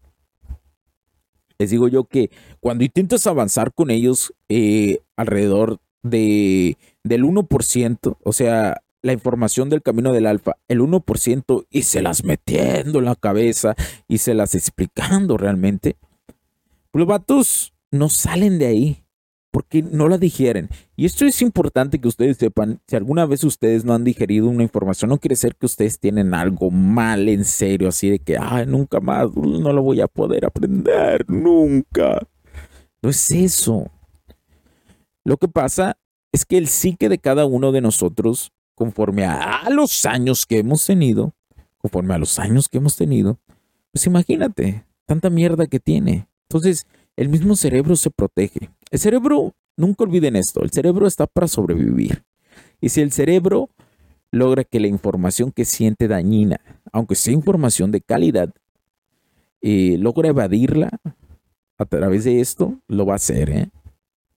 les 1.59 1.71
digo 1.71 1.89
yo 1.89 2.05
que 2.05 2.31
cuando 2.61 2.85
intentas 2.85 3.27
avanzar 3.27 3.73
con 3.73 3.91
ellos 3.91 4.33
eh, 4.49 5.01
alrededor 5.17 5.81
de, 6.05 6.77
del 7.03 7.25
1%, 7.25 8.17
o 8.23 8.33
sea, 8.33 8.81
la 9.03 9.13
información 9.13 9.69
del 9.69 9.83
camino 9.83 10.13
del 10.13 10.27
alfa, 10.27 10.57
el 10.69 10.81
1%, 10.81 11.67
y 11.71 11.83
se 11.83 12.03
las 12.03 12.25
metiendo 12.25 12.99
en 12.99 13.05
la 13.05 13.15
cabeza 13.15 13.75
y 14.09 14.19
se 14.19 14.35
las 14.35 14.55
explicando 14.55 15.37
realmente, 15.37 15.97
los 16.93 17.07
vatos 17.07 17.75
no 17.91 18.09
salen 18.09 18.59
de 18.59 18.67
ahí 18.67 19.05
porque 19.51 19.83
no 19.83 20.09
la 20.09 20.19
digieren. 20.19 20.69
Y 20.97 21.07
esto 21.07 21.25
es 21.25 21.41
importante 21.43 22.01
que 22.01 22.09
ustedes 22.09 22.37
sepan, 22.37 22.81
si 22.87 22.97
alguna 22.97 23.25
vez 23.25 23.45
ustedes 23.45 23.85
no 23.85 23.95
han 23.95 24.05
digerido 24.05 24.49
una 24.49 24.63
información, 24.63 25.09
no 25.11 25.19
quiere 25.19 25.37
ser 25.37 25.55
que 25.55 25.67
ustedes 25.67 25.99
tienen 25.99 26.35
algo 26.35 26.71
mal 26.71 27.29
en 27.29 27.45
serio, 27.45 27.89
así 27.89 28.11
de 28.11 28.19
que, 28.19 28.37
ay, 28.39 28.67
nunca 28.67 29.01
más, 29.01 29.35
no 29.35 29.73
lo 29.73 29.83
voy 29.83 30.01
a 30.01 30.09
poder 30.09 30.45
aprender, 30.45 31.25
nunca. 31.29 32.27
No 33.01 33.11
es 33.11 33.31
eso. 33.31 33.91
Lo 35.25 35.37
que 35.37 35.49
pasa 35.49 35.99
es 36.33 36.45
que 36.45 36.59
el 36.59 36.69
psique 36.69 37.09
de 37.09 37.19
cada 37.19 37.47
uno 37.47 37.73
de 37.73 37.81
nosotros, 37.81 38.53
conforme 38.79 39.25
a 39.25 39.69
los 39.71 40.07
años 40.07 40.47
que 40.47 40.59
hemos 40.59 40.87
tenido, 40.87 41.35
conforme 41.79 42.15
a 42.15 42.19
los 42.19 42.39
años 42.39 42.69
que 42.69 42.79
hemos 42.79 42.95
tenido, 42.95 43.41
pues 43.91 44.07
imagínate, 44.07 44.85
tanta 45.05 45.31
mierda 45.31 45.67
que 45.67 45.81
tiene. 45.81 46.29
Entonces, 46.43 46.87
el 47.17 47.29
mismo 47.29 47.57
cerebro 47.57 47.97
se 47.97 48.11
protege. 48.11 48.71
El 48.93 49.01
cerebro, 49.01 49.57
nunca 49.77 50.05
olviden 50.05 50.37
esto, 50.37 50.63
el 50.63 50.71
cerebro 50.71 51.09
está 51.09 51.27
para 51.27 51.49
sobrevivir. 51.49 52.23
Y 52.81 52.91
si 52.91 53.01
el 53.01 53.11
cerebro 53.11 53.69
logra 54.31 54.63
que 54.63 54.79
la 54.79 54.87
información 54.87 55.51
que 55.51 55.65
siente 55.65 56.07
dañina, 56.07 56.61
aunque 56.93 57.17
sea 57.17 57.35
información 57.35 57.91
de 57.91 58.01
calidad, 58.01 58.55
eh, 59.61 59.97
logra 59.99 60.29
evadirla 60.29 61.01
a 61.79 61.85
través 61.85 62.23
de 62.23 62.41
esto, 62.41 62.79
lo 62.87 63.07
va 63.07 63.15
a 63.15 63.17
hacer, 63.17 63.51
¿eh? 63.51 63.71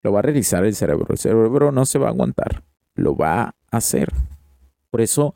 Lo 0.01 0.11
va 0.11 0.19
a 0.19 0.23
realizar 0.23 0.65
el 0.65 0.73
cerebro. 0.73 1.05
El 1.09 1.19
cerebro 1.19 1.71
no 1.71 1.85
se 1.85 1.99
va 1.99 2.07
a 2.07 2.09
aguantar, 2.09 2.63
lo 2.95 3.15
va 3.15 3.41
a 3.41 3.53
hacer. 3.71 4.09
Por 4.89 5.01
eso, 5.01 5.33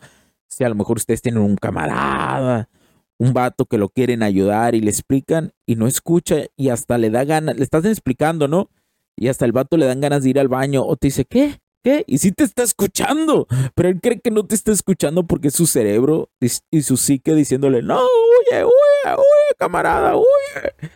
si 0.47 0.63
a 0.63 0.69
lo 0.69 0.75
mejor 0.75 0.97
ustedes 0.97 1.21
tienen 1.21 1.41
un 1.41 1.55
camarada 1.55 2.69
un 3.17 3.33
vato 3.33 3.65
que 3.65 3.77
lo 3.77 3.89
quieren 3.89 4.23
ayudar 4.23 4.75
y 4.75 4.81
le 4.81 4.89
explican 4.89 5.53
y 5.65 5.75
no 5.75 5.87
escucha 5.87 6.45
y 6.55 6.69
hasta 6.69 6.97
le 6.97 7.09
da 7.09 7.23
ganas, 7.23 7.57
le 7.57 7.63
estás 7.63 7.85
explicando, 7.85 8.47
¿no? 8.47 8.69
Y 9.15 9.29
hasta 9.29 9.45
el 9.45 9.53
vato 9.53 9.77
le 9.77 9.85
dan 9.85 10.01
ganas 10.01 10.23
de 10.23 10.31
ir 10.31 10.39
al 10.39 10.49
baño 10.49 10.83
o 10.85 10.95
te 10.97 11.07
dice, 11.07 11.25
¿qué? 11.25 11.59
¿Qué? 11.83 12.03
Y 12.07 12.17
sí 12.17 12.31
te 12.31 12.43
está 12.43 12.63
escuchando, 12.63 13.47
pero 13.75 13.89
él 13.89 13.99
cree 14.01 14.19
que 14.19 14.31
no 14.31 14.45
te 14.45 14.55
está 14.55 14.71
escuchando 14.71 15.25
porque 15.27 15.49
es 15.49 15.53
su 15.53 15.67
cerebro 15.67 16.29
y 16.71 16.81
su 16.81 16.97
psique 16.97 17.33
diciéndole, 17.33 17.81
no, 17.83 18.01
huye, 18.01 18.65
huye, 18.65 19.13
huye, 19.13 19.55
camarada, 19.57 20.15
huye. 20.15 20.91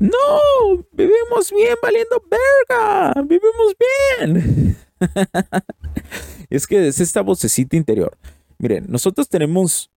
No, 0.00 0.84
vivimos 0.90 1.52
bien 1.52 1.76
valiendo 1.80 2.22
verga, 2.28 3.14
vivimos 3.22 3.74
bien. 4.18 4.76
es 6.50 6.66
que 6.66 6.88
es 6.88 7.00
esta 7.00 7.22
vocecita 7.22 7.76
interior. 7.76 8.16
Miren, 8.58 8.86
nosotros 8.88 9.28
tenemos 9.28 9.90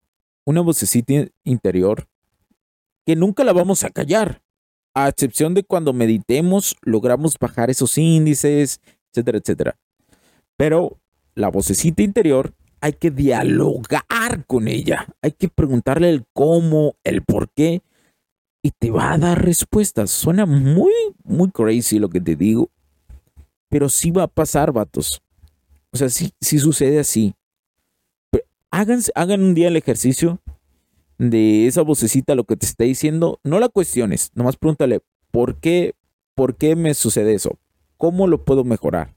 una 0.44 0.61
vocecita 0.61 1.12
interior 1.44 2.09
que 3.04 3.16
nunca 3.16 3.44
la 3.44 3.52
vamos 3.52 3.85
a 3.85 3.90
callar, 3.90 4.42
a 4.94 5.09
excepción 5.09 5.54
de 5.54 5.62
cuando 5.62 5.92
meditemos, 5.92 6.76
logramos 6.82 7.38
bajar 7.38 7.70
esos 7.70 7.98
índices, 7.98 8.80
etcétera, 9.11 9.38
etcétera. 9.38 9.78
Pero 10.56 10.98
la 11.35 11.50
vocecita 11.50 12.02
interior 12.02 12.54
hay 12.80 12.94
que 12.94 13.11
dialogar 13.11 14.46
con 14.46 14.68
ella, 14.68 15.06
hay 15.22 15.32
que 15.32 15.48
preguntarle 15.48 16.11
el 16.11 16.24
cómo, 16.32 16.94
el 17.04 17.22
por 17.22 17.50
qué, 17.50 17.82
y 18.62 18.70
te 18.70 18.90
va 18.90 19.12
a 19.12 19.18
dar 19.18 19.44
respuestas. 19.44 20.11
Suena 20.11 20.46
muy, 20.46 20.92
muy 21.24 21.50
crazy 21.50 21.98
lo 21.98 22.09
que 22.09 22.20
te 22.20 22.35
digo, 22.35 22.70
pero 23.68 23.88
sí 23.88 24.11
va 24.11 24.24
a 24.24 24.29
pasar, 24.29 24.72
vatos. 24.72 25.20
O 25.92 25.96
sea, 25.96 26.09
sí, 26.09 26.31
sí 26.40 26.59
sucede 26.59 26.98
así 26.98 27.35
hagan 29.14 29.42
un 29.42 29.55
día 29.55 29.68
el 29.68 29.76
ejercicio 29.76 30.40
de 31.18 31.66
esa 31.66 31.83
vocecita, 31.83 32.35
lo 32.35 32.44
que 32.44 32.57
te 32.57 32.66
está 32.66 32.85
diciendo. 32.85 33.40
No 33.42 33.59
la 33.59 33.68
cuestiones, 33.68 34.31
nomás 34.35 34.57
pregúntale, 34.57 35.00
¿por 35.31 35.57
qué, 35.57 35.94
¿por 36.35 36.57
qué 36.57 36.76
me 36.76 36.94
sucede 36.94 37.35
eso? 37.35 37.59
¿Cómo 37.96 38.26
lo 38.26 38.44
puedo 38.44 38.64
mejorar? 38.64 39.14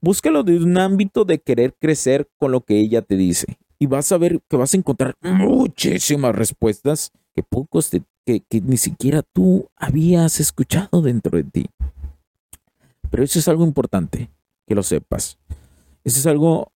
Búscalo 0.00 0.42
de 0.42 0.56
un 0.56 0.78
ámbito 0.78 1.24
de 1.24 1.38
querer 1.38 1.74
crecer 1.78 2.28
con 2.38 2.52
lo 2.52 2.62
que 2.62 2.78
ella 2.78 3.02
te 3.02 3.16
dice. 3.16 3.58
Y 3.78 3.86
vas 3.86 4.10
a 4.12 4.18
ver 4.18 4.40
que 4.48 4.56
vas 4.56 4.72
a 4.72 4.78
encontrar 4.78 5.14
muchísimas 5.20 6.34
respuestas 6.34 7.12
que 7.34 7.42
pocos 7.42 7.90
que 8.24 8.42
ni 8.62 8.78
siquiera 8.78 9.22
tú 9.22 9.68
habías 9.76 10.40
escuchado 10.40 11.02
dentro 11.02 11.36
de 11.36 11.44
ti. 11.44 11.66
Pero 13.10 13.24
eso 13.24 13.38
es 13.38 13.48
algo 13.48 13.64
importante, 13.64 14.30
que 14.66 14.74
lo 14.74 14.82
sepas. 14.82 15.38
Eso 16.04 16.20
es 16.20 16.26
algo 16.26 16.72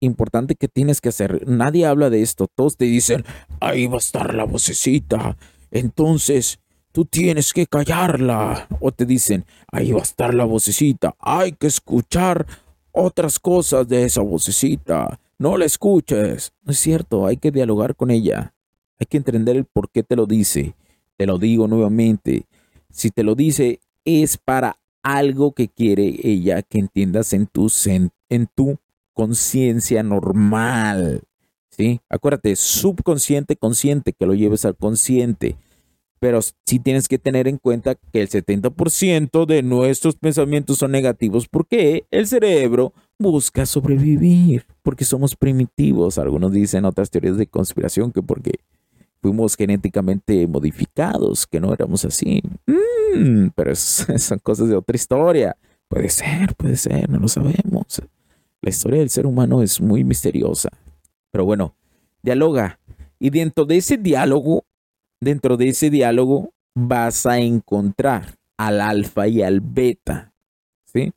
importante 0.00 0.54
que 0.54 0.68
tienes 0.68 1.00
que 1.00 1.08
hacer. 1.08 1.46
Nadie 1.48 1.86
habla 1.86 2.10
de 2.10 2.22
esto. 2.22 2.46
Todos 2.54 2.76
te 2.76 2.84
dicen, 2.84 3.24
ahí 3.60 3.86
va 3.86 3.96
a 3.96 3.98
estar 3.98 4.34
la 4.34 4.44
vocecita. 4.44 5.36
Entonces, 5.70 6.60
tú 6.92 7.04
tienes 7.04 7.52
que 7.52 7.66
callarla. 7.66 8.68
O 8.80 8.92
te 8.92 9.06
dicen, 9.06 9.44
ahí 9.72 9.92
va 9.92 10.00
a 10.00 10.04
estar 10.04 10.34
la 10.34 10.44
vocecita. 10.44 11.14
Hay 11.18 11.52
que 11.52 11.66
escuchar 11.66 12.46
otras 12.92 13.38
cosas 13.38 13.88
de 13.88 14.04
esa 14.04 14.20
vocecita. 14.20 15.18
No 15.38 15.56
la 15.56 15.64
escuches. 15.64 16.52
No 16.62 16.72
es 16.72 16.78
cierto, 16.78 17.26
hay 17.26 17.36
que 17.36 17.50
dialogar 17.50 17.96
con 17.96 18.10
ella. 18.10 18.54
Hay 19.00 19.06
que 19.06 19.16
entender 19.16 19.56
el 19.56 19.64
por 19.64 19.90
qué 19.90 20.02
te 20.02 20.16
lo 20.16 20.26
dice. 20.26 20.74
Te 21.16 21.26
lo 21.26 21.38
digo 21.38 21.66
nuevamente. 21.66 22.46
Si 22.90 23.10
te 23.10 23.24
lo 23.24 23.34
dice, 23.34 23.80
es 24.04 24.36
para 24.36 24.76
algo 25.04 25.52
que 25.52 25.68
quiere 25.68 26.18
ella 26.24 26.62
que 26.62 26.78
entiendas 26.80 27.32
en 27.32 27.46
tu, 27.46 27.70
en 28.28 28.46
tu 28.52 28.78
conciencia 29.12 30.02
normal. 30.02 31.22
¿Sí? 31.70 32.00
Acuérdate, 32.08 32.56
subconsciente, 32.56 33.56
consciente, 33.56 34.12
que 34.12 34.26
lo 34.26 34.34
lleves 34.34 34.64
al 34.64 34.76
consciente. 34.76 35.56
Pero 36.20 36.40
sí 36.40 36.78
tienes 36.78 37.06
que 37.06 37.18
tener 37.18 37.48
en 37.48 37.58
cuenta 37.58 37.96
que 37.96 38.22
el 38.22 38.28
70% 38.28 39.44
de 39.44 39.62
nuestros 39.62 40.16
pensamientos 40.16 40.78
son 40.78 40.92
negativos 40.92 41.48
porque 41.48 42.06
el 42.10 42.26
cerebro 42.26 42.94
busca 43.18 43.66
sobrevivir, 43.66 44.64
porque 44.82 45.04
somos 45.04 45.36
primitivos. 45.36 46.16
Algunos 46.16 46.52
dicen 46.52 46.86
otras 46.86 47.10
teorías 47.10 47.36
de 47.36 47.46
conspiración 47.46 48.10
que 48.10 48.22
porque 48.22 48.60
fuimos 49.24 49.56
genéticamente 49.56 50.46
modificados, 50.46 51.46
que 51.46 51.58
no 51.58 51.72
éramos 51.72 52.04
así. 52.04 52.42
Mm, 52.66 53.48
pero 53.54 53.74
son 53.74 54.38
cosas 54.40 54.68
de 54.68 54.76
otra 54.76 54.94
historia. 54.94 55.56
Puede 55.88 56.10
ser, 56.10 56.54
puede 56.54 56.76
ser, 56.76 57.08
no 57.08 57.18
lo 57.18 57.28
sabemos. 57.28 58.02
La 58.60 58.68
historia 58.68 58.98
del 58.98 59.08
ser 59.08 59.24
humano 59.24 59.62
es 59.62 59.80
muy 59.80 60.04
misteriosa. 60.04 60.68
Pero 61.30 61.46
bueno, 61.46 61.74
dialoga. 62.22 62.78
Y 63.18 63.30
dentro 63.30 63.64
de 63.64 63.78
ese 63.78 63.96
diálogo, 63.96 64.66
dentro 65.20 65.56
de 65.56 65.68
ese 65.68 65.88
diálogo, 65.88 66.52
vas 66.74 67.24
a 67.24 67.38
encontrar 67.38 68.34
al 68.58 68.82
alfa 68.82 69.26
y 69.26 69.40
al 69.40 69.62
beta. 69.62 70.34
¿Sí? 70.84 71.14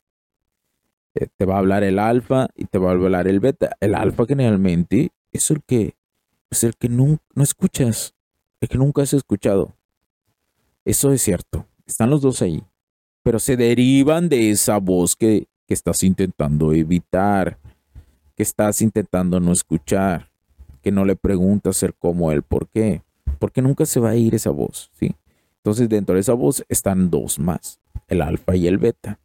Eh, 1.14 1.26
te 1.36 1.44
va 1.44 1.56
a 1.56 1.58
hablar 1.58 1.84
el 1.84 1.98
alfa 1.98 2.48
y 2.54 2.64
te 2.64 2.78
va 2.78 2.88
a 2.88 2.92
hablar 2.92 3.28
el 3.28 3.40
beta. 3.40 3.76
El 3.80 3.94
alfa 3.94 4.24
generalmente 4.24 5.10
es 5.30 5.50
el 5.50 5.60
que, 5.62 5.97
es 6.50 6.64
el 6.64 6.76
que 6.76 6.88
no, 6.88 7.18
no 7.34 7.42
escuchas, 7.42 8.14
el 8.60 8.68
que 8.68 8.78
nunca 8.78 9.02
has 9.02 9.12
escuchado. 9.12 9.76
Eso 10.84 11.12
es 11.12 11.22
cierto. 11.22 11.66
Están 11.86 12.10
los 12.10 12.22
dos 12.22 12.42
ahí. 12.42 12.62
Pero 13.22 13.38
se 13.38 13.56
derivan 13.56 14.28
de 14.28 14.50
esa 14.50 14.78
voz 14.78 15.16
que 15.16 15.48
que 15.68 15.74
estás 15.74 16.02
intentando 16.02 16.72
evitar, 16.72 17.58
que 18.34 18.42
estás 18.42 18.80
intentando 18.80 19.38
no 19.38 19.52
escuchar, 19.52 20.30
que 20.82 20.90
no 20.90 21.04
le 21.04 21.14
preguntas 21.14 21.82
el 21.82 21.94
cómo, 21.94 22.32
el 22.32 22.42
por 22.42 22.68
qué, 22.68 23.02
porque 23.38 23.60
nunca 23.60 23.84
se 23.84 24.00
va 24.00 24.10
a 24.10 24.16
ir 24.16 24.34
esa 24.34 24.48
voz, 24.48 24.90
¿sí? 24.98 25.14
Entonces 25.58 25.90
dentro 25.90 26.14
de 26.14 26.22
esa 26.22 26.32
voz 26.32 26.64
están 26.70 27.10
dos 27.10 27.38
más, 27.38 27.80
el 28.06 28.22
alfa 28.22 28.56
y 28.56 28.66
el 28.66 28.78
beta. 28.78 29.20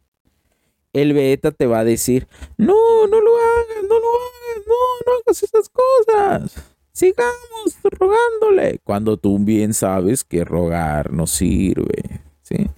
El 0.92 1.14
beta 1.14 1.50
te 1.50 1.66
va 1.66 1.78
a 1.78 1.84
decir, 1.84 2.28
no, 2.58 3.06
no 3.06 3.20
lo 3.22 3.36
hagas, 3.36 3.82
no 3.88 3.98
lo 3.98 4.08
hagas, 4.14 4.66
no, 4.66 4.74
no 5.06 5.12
hagas 5.18 5.42
esas 5.42 5.70
cosas. 5.70 6.73
Sigamos 6.94 7.76
rogándole. 7.82 8.78
Cuando 8.84 9.16
tú 9.16 9.36
bien 9.40 9.74
sabes 9.74 10.22
que 10.22 10.44
rogar 10.44 11.12
no 11.12 11.26
sirve, 11.26 12.20
¿sí? 12.42 12.70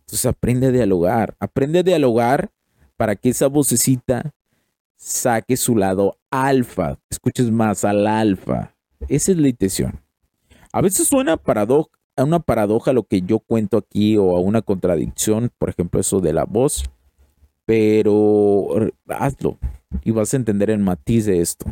Entonces 0.00 0.26
aprende 0.26 0.66
a 0.66 0.72
dialogar, 0.72 1.36
aprende 1.38 1.78
a 1.78 1.82
dialogar 1.84 2.50
para 2.96 3.14
que 3.14 3.28
esa 3.28 3.46
vocecita 3.46 4.34
saque 4.96 5.56
su 5.56 5.76
lado 5.76 6.18
alfa, 6.32 6.98
escuches 7.08 7.50
más 7.52 7.84
al 7.84 8.08
alfa. 8.08 8.74
Esa 9.08 9.30
es 9.30 9.38
la 9.38 9.48
intención. 9.48 10.00
A 10.72 10.80
veces 10.80 11.06
suena 11.06 11.40
a 12.16 12.24
una 12.24 12.40
paradoja 12.40 12.92
lo 12.92 13.04
que 13.04 13.22
yo 13.22 13.38
cuento 13.38 13.76
aquí 13.76 14.16
o 14.16 14.36
a 14.36 14.40
una 14.40 14.62
contradicción, 14.62 15.52
por 15.58 15.68
ejemplo, 15.68 16.00
eso 16.00 16.20
de 16.20 16.32
la 16.32 16.44
voz, 16.44 16.90
pero 17.64 18.90
hazlo 19.06 19.58
y 20.02 20.10
vas 20.10 20.34
a 20.34 20.38
entender 20.38 20.70
el 20.70 20.80
matiz 20.80 21.26
de 21.26 21.40
esto. 21.40 21.66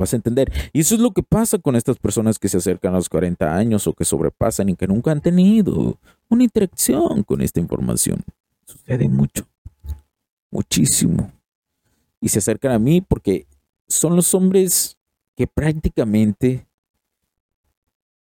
Vas 0.00 0.14
a 0.14 0.16
entender. 0.16 0.50
Y 0.72 0.80
eso 0.80 0.94
es 0.94 1.00
lo 1.00 1.12
que 1.12 1.22
pasa 1.22 1.58
con 1.58 1.76
estas 1.76 1.98
personas 1.98 2.38
que 2.38 2.48
se 2.48 2.56
acercan 2.56 2.94
a 2.94 2.96
los 2.96 3.08
40 3.08 3.54
años 3.54 3.86
o 3.86 3.92
que 3.92 4.04
sobrepasan 4.04 4.70
y 4.70 4.74
que 4.74 4.88
nunca 4.88 5.12
han 5.12 5.20
tenido 5.20 5.98
una 6.28 6.42
interacción 6.42 7.22
con 7.22 7.42
esta 7.42 7.60
información. 7.60 8.24
Sucede 8.64 9.08
mucho 9.08 9.46
muchísimo. 10.50 11.32
Y 12.20 12.28
se 12.28 12.38
acercan 12.38 12.72
a 12.72 12.78
mí 12.78 13.00
porque 13.00 13.46
son 13.88 14.16
los 14.16 14.34
hombres 14.34 14.98
que 15.36 15.46
prácticamente 15.46 16.66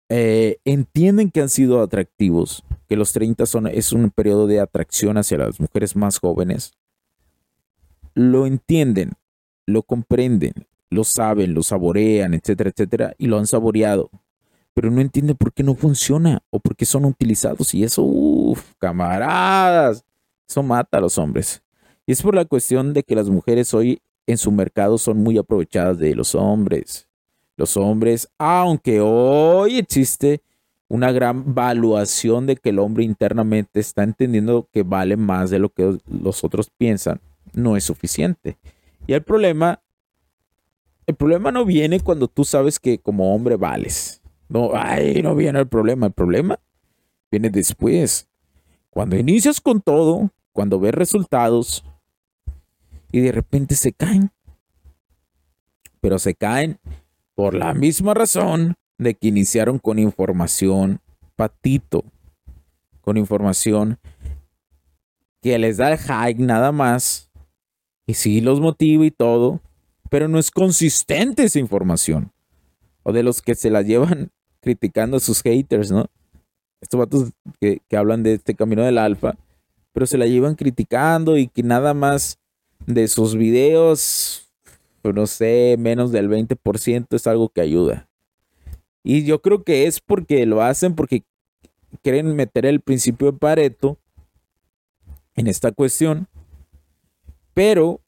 eh, 0.08 0.58
entienden 0.64 1.30
que 1.30 1.40
han 1.40 1.48
sido 1.48 1.82
atractivos, 1.82 2.62
que 2.88 2.96
los 2.96 3.12
30 3.12 3.46
son, 3.46 3.66
es 3.66 3.92
un 3.92 4.10
periodo 4.10 4.46
de 4.46 4.60
atracción 4.60 5.16
hacia 5.16 5.38
las 5.38 5.60
mujeres 5.60 5.96
más 5.96 6.18
jóvenes. 6.18 6.72
Lo 8.14 8.46
entienden, 8.46 9.12
lo 9.66 9.82
comprenden, 9.82 10.52
lo 10.90 11.04
saben, 11.04 11.54
lo 11.54 11.62
saborean, 11.62 12.34
etcétera, 12.34 12.70
etcétera, 12.70 13.14
y 13.18 13.26
lo 13.26 13.38
han 13.38 13.46
saboreado. 13.46 14.10
Pero 14.74 14.90
no 14.90 15.00
entienden 15.00 15.36
por 15.36 15.52
qué 15.52 15.62
no 15.62 15.74
funciona 15.74 16.42
o 16.50 16.60
por 16.60 16.76
qué 16.76 16.84
son 16.84 17.06
utilizados. 17.06 17.72
Y 17.74 17.82
eso, 17.82 18.02
uff, 18.02 18.74
camaradas, 18.78 20.04
eso 20.48 20.62
mata 20.62 20.98
a 20.98 21.00
los 21.00 21.16
hombres. 21.18 21.62
Y 22.06 22.12
es 22.12 22.22
por 22.22 22.34
la 22.34 22.44
cuestión 22.44 22.92
de 22.92 23.02
que 23.02 23.14
las 23.14 23.28
mujeres 23.28 23.72
hoy 23.74 24.00
en 24.26 24.38
su 24.38 24.52
mercado 24.52 24.98
son 24.98 25.18
muy 25.18 25.38
aprovechadas 25.38 25.98
de 25.98 26.14
los 26.14 26.34
hombres. 26.34 27.08
Los 27.56 27.76
hombres, 27.76 28.28
aunque 28.38 29.00
hoy 29.00 29.78
existe 29.78 30.42
una 30.88 31.10
gran 31.10 31.54
valuación 31.54 32.46
de 32.46 32.56
que 32.56 32.68
el 32.68 32.78
hombre 32.78 33.04
internamente 33.04 33.80
está 33.80 34.02
entendiendo 34.02 34.68
que 34.72 34.82
vale 34.82 35.16
más 35.16 35.50
de 35.50 35.58
lo 35.58 35.70
que 35.70 35.98
los 36.06 36.44
otros 36.44 36.70
piensan, 36.76 37.20
no 37.54 37.76
es 37.76 37.84
suficiente. 37.84 38.58
Y 39.06 39.14
el 39.14 39.22
problema, 39.22 39.80
el 41.06 41.14
problema 41.14 41.52
no 41.52 41.64
viene 41.64 42.00
cuando 42.00 42.28
tú 42.28 42.44
sabes 42.44 42.80
que 42.80 42.98
como 42.98 43.34
hombre 43.34 43.56
vales. 43.56 44.20
No, 44.48 44.70
ahí 44.74 45.22
no 45.22 45.34
viene 45.34 45.60
el 45.60 45.68
problema. 45.68 46.06
El 46.06 46.12
problema 46.12 46.58
viene 47.30 47.50
después. 47.50 48.28
Cuando 48.90 49.16
inicias 49.16 49.60
con 49.60 49.80
todo, 49.80 50.30
cuando 50.52 50.80
ves 50.80 50.94
resultados, 50.94 51.84
y 53.12 53.20
de 53.20 53.32
repente 53.32 53.74
se 53.76 53.92
caen. 53.92 54.30
Pero 56.00 56.18
se 56.18 56.34
caen 56.34 56.78
Por 57.34 57.54
la 57.54 57.74
misma 57.74 58.14
razón 58.14 58.74
de 58.98 59.14
que 59.14 59.28
iniciaron 59.28 59.78
con 59.78 59.98
información 59.98 61.00
patito, 61.34 62.04
con 63.02 63.16
información 63.16 63.98
que 65.42 65.58
les 65.58 65.76
da 65.76 65.92
el 65.92 65.98
hype 65.98 66.42
nada 66.42 66.72
más, 66.72 67.30
y 68.06 68.14
sí 68.14 68.40
los 68.40 68.60
motiva 68.60 69.04
y 69.04 69.10
todo, 69.10 69.60
pero 70.10 70.28
no 70.28 70.38
es 70.38 70.50
consistente 70.50 71.44
esa 71.44 71.58
información. 71.58 72.32
O 73.02 73.12
de 73.12 73.22
los 73.22 73.42
que 73.42 73.54
se 73.54 73.70
la 73.70 73.82
llevan 73.82 74.30
criticando 74.60 75.16
a 75.16 75.20
sus 75.20 75.42
haters, 75.42 75.90
¿no? 75.90 76.06
Estos 76.80 76.98
vatos 76.98 77.32
que, 77.60 77.80
que 77.88 77.96
hablan 77.96 78.22
de 78.22 78.34
este 78.34 78.54
camino 78.54 78.82
del 78.82 78.98
alfa, 78.98 79.36
pero 79.92 80.06
se 80.06 80.18
la 80.18 80.26
llevan 80.26 80.56
criticando 80.56 81.38
y 81.38 81.48
que 81.48 81.62
nada 81.62 81.94
más 81.94 82.38
de 82.86 83.08
sus 83.08 83.34
videos, 83.34 84.50
pues, 85.02 85.14
no 85.14 85.26
sé, 85.26 85.76
menos 85.78 86.12
del 86.12 86.28
20% 86.28 87.06
es 87.10 87.26
algo 87.26 87.48
que 87.48 87.60
ayuda. 87.60 88.08
Y 89.02 89.24
yo 89.24 89.40
creo 89.40 89.62
que 89.62 89.86
es 89.86 90.00
porque 90.00 90.44
lo 90.46 90.62
hacen 90.62 90.94
porque 90.94 91.24
quieren 92.02 92.34
meter 92.34 92.66
el 92.66 92.80
principio 92.80 93.30
de 93.30 93.38
Pareto 93.38 93.98
en 95.36 95.46
esta 95.46 95.70
cuestión, 95.70 96.28
pero 97.54 98.00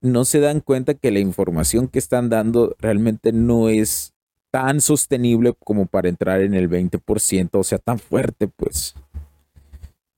no 0.00 0.24
se 0.24 0.40
dan 0.40 0.60
cuenta 0.60 0.94
que 0.94 1.10
la 1.10 1.20
información 1.20 1.88
que 1.88 1.98
están 1.98 2.28
dando 2.28 2.76
realmente 2.78 3.32
no 3.32 3.68
es 3.68 4.14
tan 4.50 4.80
sostenible 4.80 5.54
como 5.64 5.86
para 5.86 6.08
entrar 6.08 6.40
en 6.40 6.54
el 6.54 6.70
20%, 6.70 7.50
o 7.52 7.64
sea, 7.64 7.78
tan 7.78 7.98
fuerte, 7.98 8.48
pues. 8.48 8.94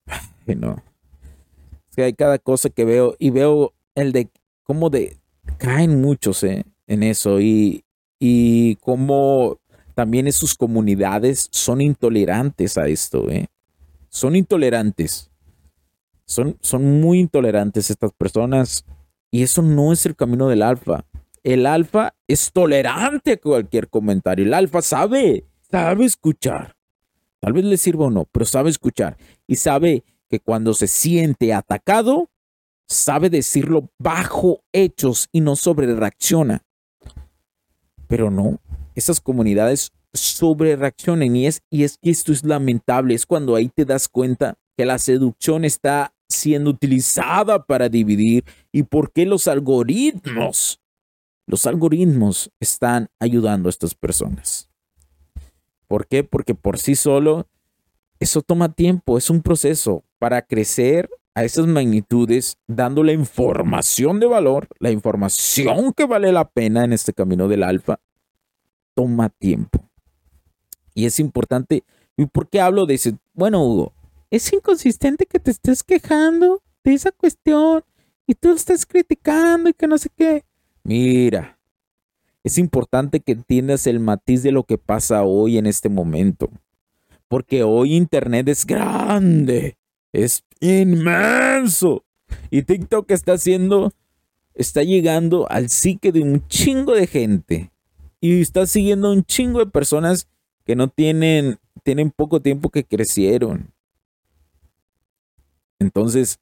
No. 0.47 0.83
Es 1.91 1.97
que 1.97 2.05
hay 2.05 2.15
cada 2.15 2.39
cosa 2.39 2.71
que 2.71 2.87
veo 2.87 3.17
y 3.19 3.29
veo 3.29 3.75
el 3.95 4.13
de 4.13 4.31
cómo 4.63 4.89
de 4.89 5.19
caen 5.59 6.01
muchos 6.01 6.43
eh, 6.43 6.65
en 6.87 7.03
eso 7.03 7.39
y, 7.39 7.85
y 8.19 8.77
cómo 8.77 9.59
también 9.95 10.33
sus 10.33 10.55
comunidades 10.55 11.49
son 11.51 11.81
intolerantes 11.83 12.79
a 12.79 12.87
esto, 12.87 13.29
¿eh? 13.29 13.49
Son 14.09 14.37
intolerantes. 14.37 15.31
Son, 16.25 16.57
son 16.61 17.01
muy 17.01 17.19
intolerantes 17.19 17.91
estas 17.91 18.13
personas 18.13 18.85
y 19.31 19.43
eso 19.43 19.63
no 19.63 19.93
es 19.93 20.07
el 20.07 20.17
camino 20.17 20.49
del 20.49 20.63
alfa. 20.63 21.05
El 21.43 21.67
alfa 21.67 22.15
es 22.27 22.53
tolerante 22.53 23.33
a 23.33 23.37
cualquier 23.41 23.89
comentario. 23.89 24.45
El 24.45 24.55
alfa 24.55 24.83
sabe, 24.83 25.47
sabe 25.71 26.05
escuchar. 26.05 26.77
Tal 27.41 27.53
vez 27.53 27.65
le 27.65 27.77
sirva 27.77 28.07
o 28.07 28.11
no, 28.11 28.25
pero 28.25 28.45
sabe 28.45 28.71
escuchar. 28.71 29.17
Y 29.47 29.57
sabe 29.57 30.05
que 30.29 30.41
cuando 30.41 30.75
se 30.75 30.89
siente 30.89 31.55
atacado, 31.55 32.31
sabe 32.87 33.31
decirlo 33.31 33.91
bajo 33.99 34.63
hechos 34.73 35.29
y 35.33 35.41
no 35.41 35.57
sobre 35.57 35.95
reacciona. 35.95 36.65
Pero 38.09 38.31
no, 38.31 38.59
esas 38.95 39.21
comunidades 39.21 39.93
sobre 40.13 40.75
reaccionan 40.75 41.37
y 41.37 41.47
es, 41.47 41.63
y 41.71 41.85
es 41.85 41.99
que 41.99 42.11
esto 42.11 42.33
es 42.33 42.45
lamentable, 42.45 43.15
es 43.15 43.27
cuando 43.27 43.55
ahí 43.55 43.69
te 43.69 43.85
das 43.85 44.09
cuenta 44.09 44.59
que 44.77 44.87
la 44.87 44.99
seducción 44.99 45.65
está 45.65 46.15
siendo 46.29 46.71
utilizada 46.71 47.65
para 47.65 47.89
dividir 47.89 48.45
y 48.71 48.83
por 48.83 49.13
qué 49.13 49.25
los 49.27 49.49
algoritmos, 49.49 50.81
los 51.47 51.67
algoritmos 51.67 52.51
están 52.61 53.09
ayudando 53.19 53.69
a 53.69 53.71
estas 53.71 53.95
personas. 53.95 54.69
¿Por 55.87 56.07
qué? 56.07 56.23
Porque 56.23 56.55
por 56.55 56.79
sí 56.79 56.95
solo 56.95 57.47
eso 58.21 58.43
toma 58.43 58.73
tiempo, 58.73 59.17
es 59.17 59.31
un 59.31 59.43
proceso 59.43 60.05
para 60.19 60.43
crecer 60.43 61.09
a 61.35 61.45
esas 61.45 61.69
magnitudes, 61.69 62.59
dando 62.67 63.05
la 63.05 63.13
información 63.13 64.19
de 64.19 64.27
valor, 64.27 64.67
la 64.81 64.91
información 64.91 65.93
que 65.93 66.05
vale 66.05 66.33
la 66.33 66.49
pena 66.49 66.85
en 66.85 66.93
este 66.93 67.13
camino 67.13 67.47
del 67.47 67.63
alfa, 67.63 68.01
toma 68.95 69.29
tiempo. 69.29 69.89
Y 70.95 71.07
es 71.07 71.21
importante. 71.21 71.85
¿Y 72.17 72.27
por 72.27 72.49
qué 72.49 72.61
hablo 72.61 72.87
de 72.87 72.95
ese? 72.95 73.17
Bueno, 73.35 73.65
Hugo, 73.65 73.93
es 74.31 74.53
inconsistente 74.53 75.27
que 75.27 75.39
te 75.39 75.51
estés 75.51 75.83
quejando 75.83 76.63
de 76.85 76.95
esa 76.95 77.13
cuestión 77.13 77.85
y 78.27 78.35
tú 78.35 78.53
estés 78.53 78.85
criticando 78.85 79.71
y 79.71 79.75
que 79.75 79.87
no 79.87 79.99
sé 79.99 80.11
qué. 80.15 80.45
Mira, 80.85 81.59
es 82.45 82.59
importante 82.59 83.21
que 83.21 83.33
entiendas 83.33 83.87
el 83.87 84.01
matiz 84.01 84.43
de 84.43 84.53
lo 84.53 84.65
que 84.65 84.79
pasa 84.79 85.25
hoy 85.25 85.59
en 85.59 85.67
este 85.67 85.89
momento. 85.89 86.51
Porque 87.29 87.63
hoy 87.63 87.95
Internet 87.95 88.49
es 88.49 88.65
grande, 88.65 89.77
es 90.13 90.45
inmenso. 90.61 92.05
Y 92.51 92.63
TikTok 92.63 93.11
está 93.11 93.35
haciendo, 93.35 93.93
está 94.55 94.83
llegando 94.83 95.51
al 95.51 95.69
psique 95.69 96.13
de 96.13 96.21
un 96.21 96.47
chingo 96.49 96.95
de 96.95 97.07
gente. 97.07 97.71
Y 98.21 98.41
está 98.41 98.67
siguiendo 98.67 99.13
un 99.13 99.25
chingo 99.25 99.59
de 99.61 99.71
personas 99.71 100.29
que 100.65 100.75
no 100.75 100.89
tienen, 100.89 101.59
tienen 101.83 102.11
poco 102.11 102.41
tiempo 102.41 102.71
que 102.71 102.85
crecieron. 102.85 103.73
Entonces, 105.79 106.41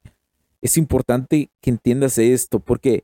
es 0.61 0.77
importante 0.77 1.49
que 1.61 1.69
entiendas 1.69 2.17
esto 2.17 2.59
porque 2.59 3.03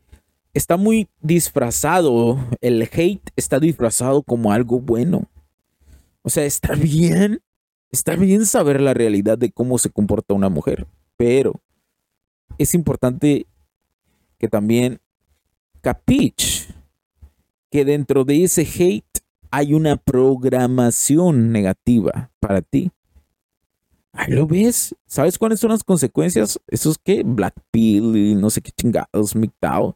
está 0.54 0.78
muy 0.78 1.08
disfrazado, 1.22 2.38
el 2.62 2.82
hate 2.84 3.30
está 3.36 3.60
disfrazado 3.60 4.24
como 4.24 4.52
algo 4.52 4.80
bueno. 4.80 5.30
O 6.22 6.30
sea, 6.30 6.46
está 6.46 6.74
bien, 6.76 7.42
está 7.92 8.16
bien 8.16 8.46
saber 8.46 8.82
la 8.82 8.94
realidad 8.94 9.38
de 9.38 9.52
cómo 9.52 9.78
se 9.78 9.90
comporta 9.90 10.34
una 10.34 10.50
mujer, 10.50 10.88
pero 11.18 11.62
es 12.58 12.74
importante 12.74 13.48
que 14.38 14.48
también 14.48 15.00
capich 15.82 16.74
que 17.70 17.86
dentro 17.86 18.24
de 18.24 18.44
ese 18.44 18.62
hate 18.62 19.20
hay 19.50 19.74
una 19.74 19.98
programación 19.98 21.52
negativa 21.52 22.32
para 22.40 22.62
ti. 22.62 22.92
Ahí 24.14 24.32
lo 24.32 24.46
ves. 24.46 24.96
¿Sabes 25.08 25.38
cuáles 25.40 25.60
son 25.60 25.72
las 25.72 25.84
consecuencias? 25.84 26.60
Esos 26.68 26.98
que 26.98 27.24
Black 27.24 27.56
Pill 27.72 28.16
y 28.16 28.36
no 28.36 28.50
sé 28.52 28.62
qué 28.62 28.72
chingados, 28.72 29.36
MGTOW. 29.36 29.96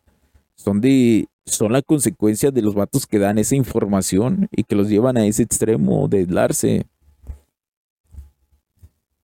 Son 0.55 0.81
de. 0.81 1.27
Son 1.45 1.71
la 1.71 1.81
consecuencia 1.81 2.51
de 2.51 2.61
los 2.61 2.75
vatos 2.75 3.07
que 3.07 3.19
dan 3.19 3.37
esa 3.37 3.55
información 3.55 4.49
y 4.51 4.63
que 4.63 4.75
los 4.75 4.89
llevan 4.89 5.15
a 5.15 5.25
ese 5.25 5.43
extremo 5.43 6.07
de 6.09 6.25
darse. 6.25 6.87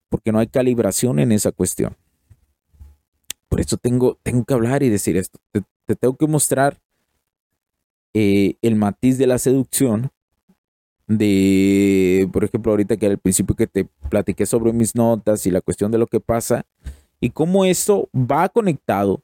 Porque 0.08 0.32
no 0.32 0.40
hay 0.40 0.48
calibración 0.48 1.20
en 1.20 1.34
esa 1.34 1.52
cuestión. 1.52 1.98
Por 3.50 3.60
eso 3.60 3.78
tengo, 3.78 4.18
tengo 4.24 4.46
que 4.46 4.54
hablar 4.54 4.84
y 4.84 4.90
decir 4.90 5.18
esto. 5.18 5.40
Te, 5.52 5.96
tengo 5.96 6.16
que 6.16 6.28
mostrar 6.28 6.80
eh, 8.14 8.56
el 8.62 8.76
matiz 8.76 9.18
de 9.18 9.28
la 9.28 9.38
seducción 9.38 10.12
de, 11.18 12.30
por 12.32 12.44
ejemplo, 12.44 12.72
ahorita 12.72 12.98
que 12.98 13.08
al 13.08 13.18
principio 13.18 13.56
que 13.56 13.68
te 13.68 13.86
platiqué 14.10 14.46
sobre 14.46 14.74
mis 14.74 14.96
notas 14.96 15.46
y 15.46 15.52
la 15.52 15.62
cuestión 15.62 15.92
de 15.92 15.98
lo 15.98 16.08
que 16.08 16.20
pasa 16.20 16.66
y 17.20 17.30
cómo 17.30 17.66
esto 17.66 18.10
va 18.14 18.50
conectado 18.50 19.24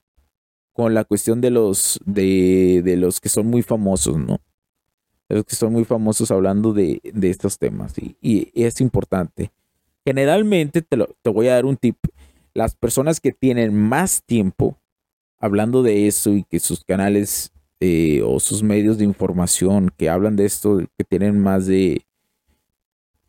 con 0.73 0.93
la 0.93 1.03
cuestión 1.03 1.41
de 1.41 1.49
los, 1.49 1.99
de, 2.05 2.81
de 2.83 2.95
los 2.95 3.19
que 3.19 3.29
son 3.29 3.47
muy 3.47 3.61
famosos, 3.61 4.17
¿no? 4.17 4.39
Los 5.27 5.43
que 5.43 5.55
son 5.55 5.73
muy 5.73 5.83
famosos 5.83 6.31
hablando 6.31 6.73
de, 6.73 7.01
de 7.03 7.29
estos 7.29 7.59
temas 7.59 7.97
y, 7.97 8.17
y, 8.21 8.51
es 8.53 8.79
importante. 8.81 9.51
Generalmente, 10.05 10.81
te, 10.81 10.95
lo, 10.95 11.15
te 11.21 11.29
voy 11.29 11.49
a 11.49 11.55
dar 11.55 11.65
un 11.65 11.75
tip, 11.75 11.97
las 12.53 12.75
personas 12.75 13.19
que 13.19 13.31
tienen 13.31 13.75
más 13.75 14.23
tiempo 14.23 14.79
hablando 15.37 15.83
de 15.83 16.07
eso 16.07 16.33
y 16.33 16.43
que 16.43 16.59
sus 16.59 16.83
canales 16.83 17.51
eh, 17.79 18.21
o 18.25 18.39
sus 18.39 18.61
medios 18.61 18.97
de 18.97 19.05
información 19.05 19.91
que 19.95 20.09
hablan 20.09 20.35
de 20.35 20.45
esto, 20.45 20.79
que 20.97 21.03
tienen 21.03 21.39
más 21.39 21.65
de 21.65 22.05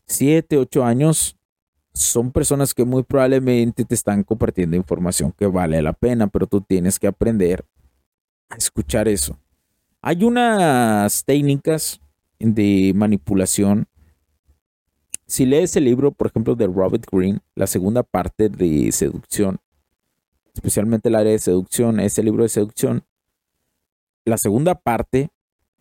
7, 0.07 0.57
8 0.57 0.85
años, 0.85 1.37
son 1.93 2.33
personas 2.33 2.75
que 2.75 2.85
muy 2.85 3.03
probablemente 3.03 3.85
te 3.85 3.95
están 3.95 4.23
compartiendo 4.23 4.77
información 4.77 5.33
que 5.33 5.47
vale 5.47 5.81
la 5.83 5.93
pena, 5.93 6.27
pero 6.27 6.47
tú 6.47 6.61
tienes 6.61 6.99
que 6.99 7.07
aprender 7.07 7.65
a 8.49 8.57
escuchar 8.57 9.09
eso. 9.09 9.39
Hay 10.03 10.25
unas 10.25 11.25
técnicas 11.25 12.01
de 12.39 12.93
manipulación. 12.95 13.87
Si 15.27 15.47
lees 15.47 15.77
el 15.77 15.85
libro, 15.85 16.11
por 16.11 16.29
ejemplo, 16.29 16.55
de 16.55 16.67
Robert 16.67 17.07
Greene, 17.11 17.41
la 17.55 17.67
segunda 17.67 18.03
parte 18.03 18.49
de 18.49 18.91
seducción, 18.93 19.59
especialmente 20.55 21.09
el 21.09 21.15
área 21.15 21.33
de 21.33 21.39
seducción, 21.39 22.01
ese 22.01 22.23
libro 22.23 22.43
de 22.43 22.49
seducción, 22.49 23.05
la 24.25 24.39
segunda 24.39 24.75
parte, 24.75 25.31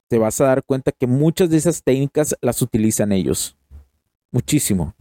te 0.07 0.17
vas 0.17 0.41
a 0.41 0.45
dar 0.45 0.63
cuenta 0.63 0.91
que 0.91 1.07
muchas 1.07 1.49
de 1.49 1.57
esas 1.57 1.83
técnicas 1.83 2.35
las 2.41 2.61
utilizan 2.61 3.11
ellos. 3.11 3.57
Muchísimo. 4.31 4.95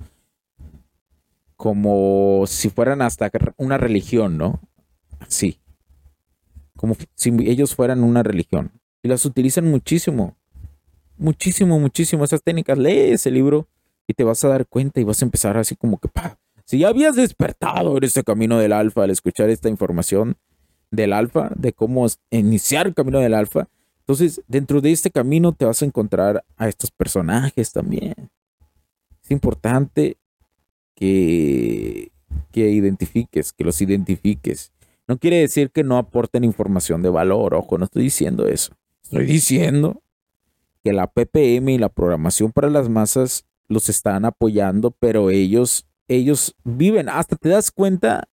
Como 1.56 2.44
si 2.46 2.70
fueran 2.70 3.02
hasta 3.02 3.30
una 3.56 3.78
religión, 3.78 4.38
¿no? 4.38 4.60
Sí. 5.26 5.58
Como 6.76 6.96
si 7.14 7.30
ellos 7.46 7.74
fueran 7.74 8.04
una 8.04 8.22
religión. 8.22 8.70
Y 9.02 9.08
las 9.08 9.24
utilizan 9.24 9.64
muchísimo. 9.70 10.36
Muchísimo, 11.16 11.80
muchísimo. 11.80 12.24
Esas 12.24 12.42
técnicas. 12.42 12.78
Lee 12.78 13.12
ese 13.12 13.30
libro 13.30 13.66
y 14.06 14.14
te 14.14 14.24
vas 14.24 14.44
a 14.44 14.48
dar 14.48 14.66
cuenta 14.66 15.00
y 15.00 15.04
vas 15.04 15.20
a 15.22 15.24
empezar 15.24 15.56
así 15.56 15.76
como 15.76 15.98
que, 15.98 16.08
si 16.64 16.78
ya 16.78 16.88
habías 16.88 17.16
despertado 17.16 17.96
en 17.96 18.04
ese 18.04 18.24
camino 18.24 18.58
del 18.58 18.72
alfa 18.72 19.04
al 19.04 19.10
escuchar 19.10 19.50
esta 19.50 19.68
información, 19.68 20.36
del 20.90 21.12
alfa, 21.12 21.50
de 21.54 21.72
cómo 21.72 22.06
iniciar 22.30 22.86
el 22.86 22.94
camino 22.94 23.20
del 23.20 23.34
alfa, 23.34 23.68
Entonces, 24.00 24.42
dentro 24.48 24.80
de 24.80 24.90
este 24.92 25.10
camino 25.10 25.52
te 25.52 25.66
vas 25.66 25.82
a 25.82 25.84
encontrar 25.84 26.42
a 26.56 26.68
estos 26.68 26.90
personajes 26.90 27.72
también. 27.72 28.30
Es 29.22 29.30
importante 29.30 30.16
que, 30.94 32.10
que 32.50 32.70
identifiques, 32.70 33.52
que 33.52 33.64
los 33.64 33.80
identifiques. 33.82 34.72
No 35.06 35.18
quiere 35.18 35.40
decir 35.40 35.70
que 35.70 35.84
no 35.84 35.98
aporten 35.98 36.44
información 36.44 37.02
de 37.02 37.10
valor, 37.10 37.54
ojo, 37.54 37.76
no 37.76 37.84
estoy 37.84 38.04
diciendo 38.04 38.46
eso. 38.46 38.72
Estoy 39.02 39.26
diciendo 39.26 40.02
que 40.82 40.92
la 40.92 41.06
PPM 41.06 41.70
y 41.70 41.78
la 41.78 41.88
programación 41.88 42.52
para 42.52 42.70
las 42.70 42.88
masas 42.88 43.46
los 43.68 43.88
están 43.88 44.24
apoyando, 44.24 44.90
pero 44.90 45.30
ellos, 45.30 45.86
ellos 46.08 46.54
viven, 46.64 47.08
hasta 47.08 47.36
te 47.36 47.50
das 47.50 47.70
cuenta 47.70 48.28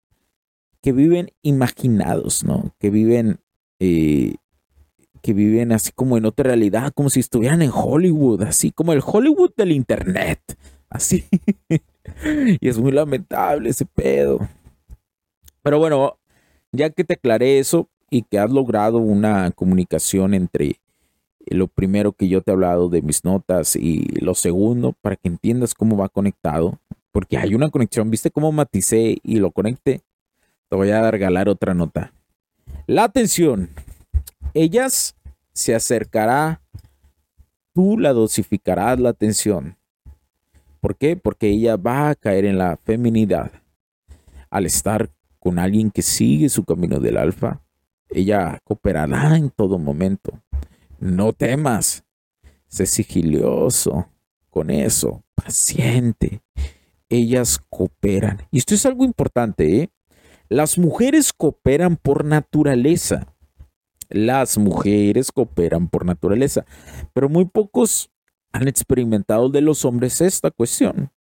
que 0.85 0.91
viven 0.91 1.31
imaginados, 1.41 2.43
¿no? 2.43 2.75
Que 2.77 2.91
viven 2.91 3.39
eh, 3.79 4.35
que 5.23 5.33
viven 5.33 5.71
así 5.71 5.91
como 5.91 6.15
en 6.15 6.25
otra 6.25 6.43
realidad, 6.43 6.93
como 6.93 7.09
si 7.09 7.21
estuvieran 7.21 7.63
en 7.63 7.71
Hollywood, 7.73 8.43
así 8.43 8.69
como 8.69 8.93
el 8.93 9.01
Hollywood 9.03 9.49
del 9.57 9.71
Internet, 9.71 10.39
así. 10.87 11.25
y 12.61 12.69
es 12.69 12.77
muy 12.77 12.91
lamentable 12.91 13.71
ese 13.71 13.87
pedo. 13.87 14.47
Pero 15.63 15.79
bueno, 15.79 16.19
ya 16.71 16.91
que 16.91 17.03
te 17.03 17.15
aclaré 17.15 17.57
eso 17.57 17.89
y 18.11 18.21
que 18.21 18.37
has 18.37 18.51
logrado 18.51 18.99
una 18.99 19.49
comunicación 19.49 20.35
entre 20.35 20.79
lo 21.47 21.65
primero 21.65 22.11
que 22.11 22.27
yo 22.27 22.43
te 22.43 22.51
he 22.51 22.53
hablado 22.53 22.89
de 22.89 23.01
mis 23.01 23.23
notas 23.23 23.75
y 23.75 24.05
lo 24.21 24.35
segundo, 24.35 24.93
para 25.01 25.15
que 25.15 25.29
entiendas 25.29 25.73
cómo 25.73 25.97
va 25.97 26.09
conectado, 26.09 26.77
porque 27.11 27.39
hay 27.39 27.55
una 27.55 27.71
conexión, 27.71 28.11
¿viste 28.11 28.29
cómo 28.29 28.51
maticé 28.51 29.17
y 29.23 29.39
lo 29.39 29.49
conecté? 29.49 30.03
Te 30.69 30.75
voy 30.75 30.91
a 30.91 31.09
regalar 31.09 31.49
otra 31.49 31.73
nota. 31.73 32.13
La 32.87 33.03
atención 33.03 33.69
ellas 34.55 35.17
se 35.51 35.75
acercará, 35.75 36.61
tú 37.73 37.99
la 37.99 38.13
dosificarás 38.13 38.97
la 39.01 39.09
atención. 39.09 39.77
¿Por 40.79 40.95
qué? 40.95 41.17
Porque 41.17 41.49
ella 41.49 41.75
va 41.75 42.09
a 42.09 42.15
caer 42.15 42.45
en 42.45 42.57
la 42.57 42.77
feminidad. 42.77 43.51
Al 44.49 44.65
estar 44.65 45.09
con 45.39 45.59
alguien 45.59 45.91
que 45.91 46.01
sigue 46.01 46.47
su 46.47 46.63
camino 46.63 47.01
del 47.01 47.17
alfa, 47.17 47.61
ella 48.09 48.59
cooperará 48.63 49.35
en 49.35 49.49
todo 49.49 49.77
momento. 49.77 50.41
No 50.99 51.33
temas, 51.33 52.05
sé 52.67 52.85
sigilioso 52.85 54.07
con 54.49 54.69
eso, 54.69 55.21
paciente. 55.35 56.39
Ellas 57.09 57.59
cooperan. 57.69 58.47
Y 58.51 58.59
esto 58.59 58.73
es 58.73 58.85
algo 58.85 59.03
importante, 59.03 59.81
¿eh? 59.81 59.89
Las 60.49 60.77
mujeres 60.77 61.33
cooperan 61.33 61.97
por 61.97 62.25
naturaleza 62.25 63.35
las 64.09 64.57
mujeres 64.57 65.31
cooperan 65.31 65.87
por 65.87 66.05
naturaleza, 66.05 66.65
pero 67.13 67.29
muy 67.29 67.45
pocos 67.45 68.11
han 68.51 68.67
experimentado 68.67 69.49
de 69.49 69.61
los 69.61 69.85
hombres 69.85 70.21
esta 70.21 70.51
cuestión. 70.51 71.11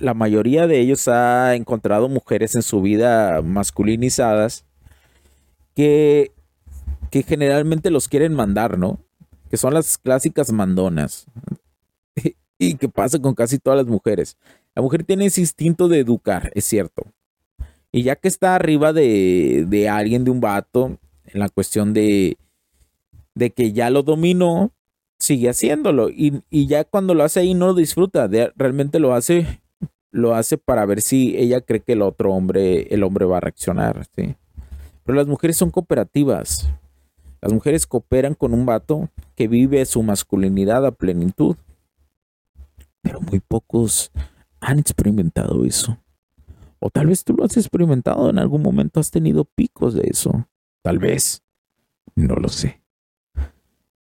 La 0.00 0.12
mayoría 0.12 0.66
de 0.66 0.80
ellos 0.80 1.08
ha 1.08 1.54
encontrado 1.54 2.08
mujeres 2.08 2.54
en 2.56 2.62
su 2.62 2.82
vida 2.82 3.40
masculinizadas 3.42 4.66
que, 5.74 6.32
que 7.10 7.22
generalmente 7.22 7.90
los 7.90 8.08
quieren 8.08 8.34
mandar, 8.34 8.76
¿no? 8.76 8.98
Que 9.48 9.56
son 9.56 9.72
las 9.72 9.96
clásicas 9.96 10.52
mandonas. 10.52 11.26
y 12.58 12.74
que 12.74 12.88
pasa 12.88 13.18
con 13.18 13.34
casi 13.34 13.58
todas 13.58 13.78
las 13.78 13.86
mujeres. 13.86 14.36
La 14.74 14.82
mujer 14.82 15.04
tiene 15.04 15.26
ese 15.26 15.40
instinto 15.40 15.88
de 15.88 16.00
educar, 16.00 16.50
es 16.54 16.64
cierto. 16.64 17.04
Y 17.92 18.02
ya 18.02 18.16
que 18.16 18.28
está 18.28 18.54
arriba 18.54 18.92
de, 18.92 19.66
de 19.68 19.88
alguien, 19.88 20.24
de 20.24 20.30
un 20.30 20.40
vato, 20.40 20.98
en 21.26 21.40
la 21.40 21.48
cuestión 21.48 21.92
de, 21.92 22.36
de 23.34 23.50
que 23.50 23.72
ya 23.72 23.90
lo 23.90 24.02
dominó, 24.02 24.72
sigue 25.18 25.48
haciéndolo. 25.48 26.08
Y, 26.10 26.42
ya 26.50 26.84
cuando 26.84 27.14
lo 27.14 27.24
hace 27.24 27.40
ahí 27.40 27.54
no 27.54 27.68
lo 27.68 27.74
disfruta, 27.74 28.28
realmente 28.56 28.98
lo 28.98 29.14
hace, 29.14 29.60
lo 30.10 30.34
hace 30.34 30.58
para 30.58 30.84
ver 30.84 31.00
si 31.00 31.36
ella 31.36 31.60
cree 31.60 31.80
que 31.80 31.92
el 31.92 32.02
otro 32.02 32.32
hombre, 32.32 32.92
el 32.94 33.02
hombre 33.04 33.24
va 33.24 33.38
a 33.38 33.40
reaccionar. 33.40 34.04
¿sí? 34.16 34.34
Pero 35.04 35.16
las 35.16 35.26
mujeres 35.26 35.56
son 35.56 35.70
cooperativas. 35.70 36.68
Las 37.40 37.52
mujeres 37.52 37.86
cooperan 37.86 38.34
con 38.34 38.54
un 38.54 38.66
vato 38.66 39.08
que 39.34 39.48
vive 39.48 39.84
su 39.84 40.02
masculinidad 40.02 40.84
a 40.86 40.92
plenitud. 40.92 41.56
Pero 43.00 43.20
muy 43.20 43.40
pocos 43.40 44.12
han 44.60 44.78
experimentado 44.78 45.64
eso. 45.64 45.98
O 46.84 46.90
tal 46.90 47.06
vez 47.06 47.22
tú 47.22 47.34
lo 47.34 47.44
has 47.44 47.56
experimentado, 47.56 48.28
en 48.28 48.40
algún 48.40 48.60
momento 48.60 48.98
has 48.98 49.12
tenido 49.12 49.44
picos 49.44 49.94
de 49.94 50.02
eso. 50.10 50.48
Tal 50.82 50.98
vez. 50.98 51.40
No 52.16 52.34
lo 52.34 52.48
sé. 52.48 52.82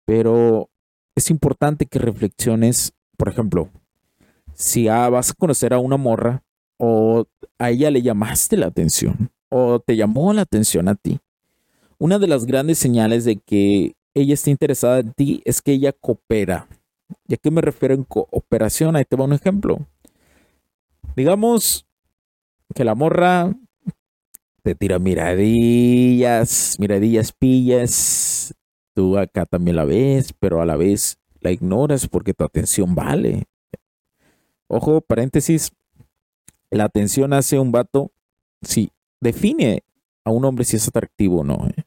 Pero 0.05 0.69
es 1.15 1.31
importante 1.31 1.87
que 1.87 1.99
reflexiones, 1.99 2.93
por 3.17 3.31
ejemplo, 3.31 3.71
si 4.53 4.89
vas 4.89 5.31
a 5.31 5.35
conocer 5.35 5.73
a 5.73 5.79
una 5.79 5.97
morra 5.97 6.43
o 6.77 7.25
a 7.59 7.71
ella 7.71 7.91
le 7.91 8.03
llamaste 8.03 8.59
la 8.59 8.67
atención 8.67 9.31
o 9.49 9.81
te 9.81 9.97
llamó 9.97 10.35
la 10.35 10.43
atención 10.43 10.89
a 10.89 10.97
ti. 10.97 11.19
Una 11.97 12.19
de 12.19 12.27
las 12.27 12.45
grandes 12.45 12.79
señales 12.79 13.25
de 13.25 13.37
que 13.37 13.97
ella 14.13 14.35
está 14.35 14.51
interesada 14.51 14.99
en 14.99 15.15
ti 15.15 15.41
es 15.47 15.63
que 15.63 15.73
ella 15.73 15.93
coopera. 15.93 16.69
¿Y 17.27 17.35
a 17.35 17.37
qué 17.39 17.51
me 17.51 17.63
refiero 17.63 17.95
en 17.95 18.05
cooperación? 18.05 18.97
Ahí 18.97 19.07
te 19.07 19.17
va 19.17 19.25
un 19.25 19.33
ejemplo. 19.33 19.79
Digamos 21.17 21.86
que 22.75 22.85
la 22.85 22.95
morra 22.95 23.55
te 24.63 24.75
tira 24.75 24.99
miradillas, 24.99 26.77
miradillas 26.79 27.33
pillas. 27.33 28.55
Tú 28.95 29.17
acá 29.17 29.47
también 29.47 29.77
la 29.77 29.85
ves, 29.85 30.33
pero 30.33 30.61
a 30.61 30.67
la 30.67 30.77
vez 30.77 31.19
la 31.41 31.53
ignoras 31.53 32.09
porque 32.09 32.35
tu 32.35 32.45
atención 32.45 32.95
vale. 32.95 33.45
Ojo, 34.69 35.01
paréntesis, 35.01 35.71
la 36.71 36.85
atención 36.85 37.33
hace 37.33 37.59
un 37.59 37.71
vato, 37.71 38.11
sí, 38.63 38.91
define 39.21 39.85
a 40.25 40.31
un 40.31 40.45
hombre 40.45 40.65
si 40.65 40.77
es 40.77 40.89
atractivo 40.89 41.43
o 41.43 41.45
no. 41.45 41.69
¿eh? 41.69 41.85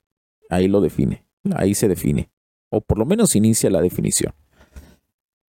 Ahí 0.49 0.67
lo 0.67 0.79
define, 0.79 1.25
ahí 1.55 1.75
se 1.75 1.87
define. 1.87 2.29
O 2.69 2.79
por 2.79 2.97
lo 2.97 3.05
menos 3.05 3.35
inicia 3.35 3.69
la 3.69 3.81
definición. 3.81 4.33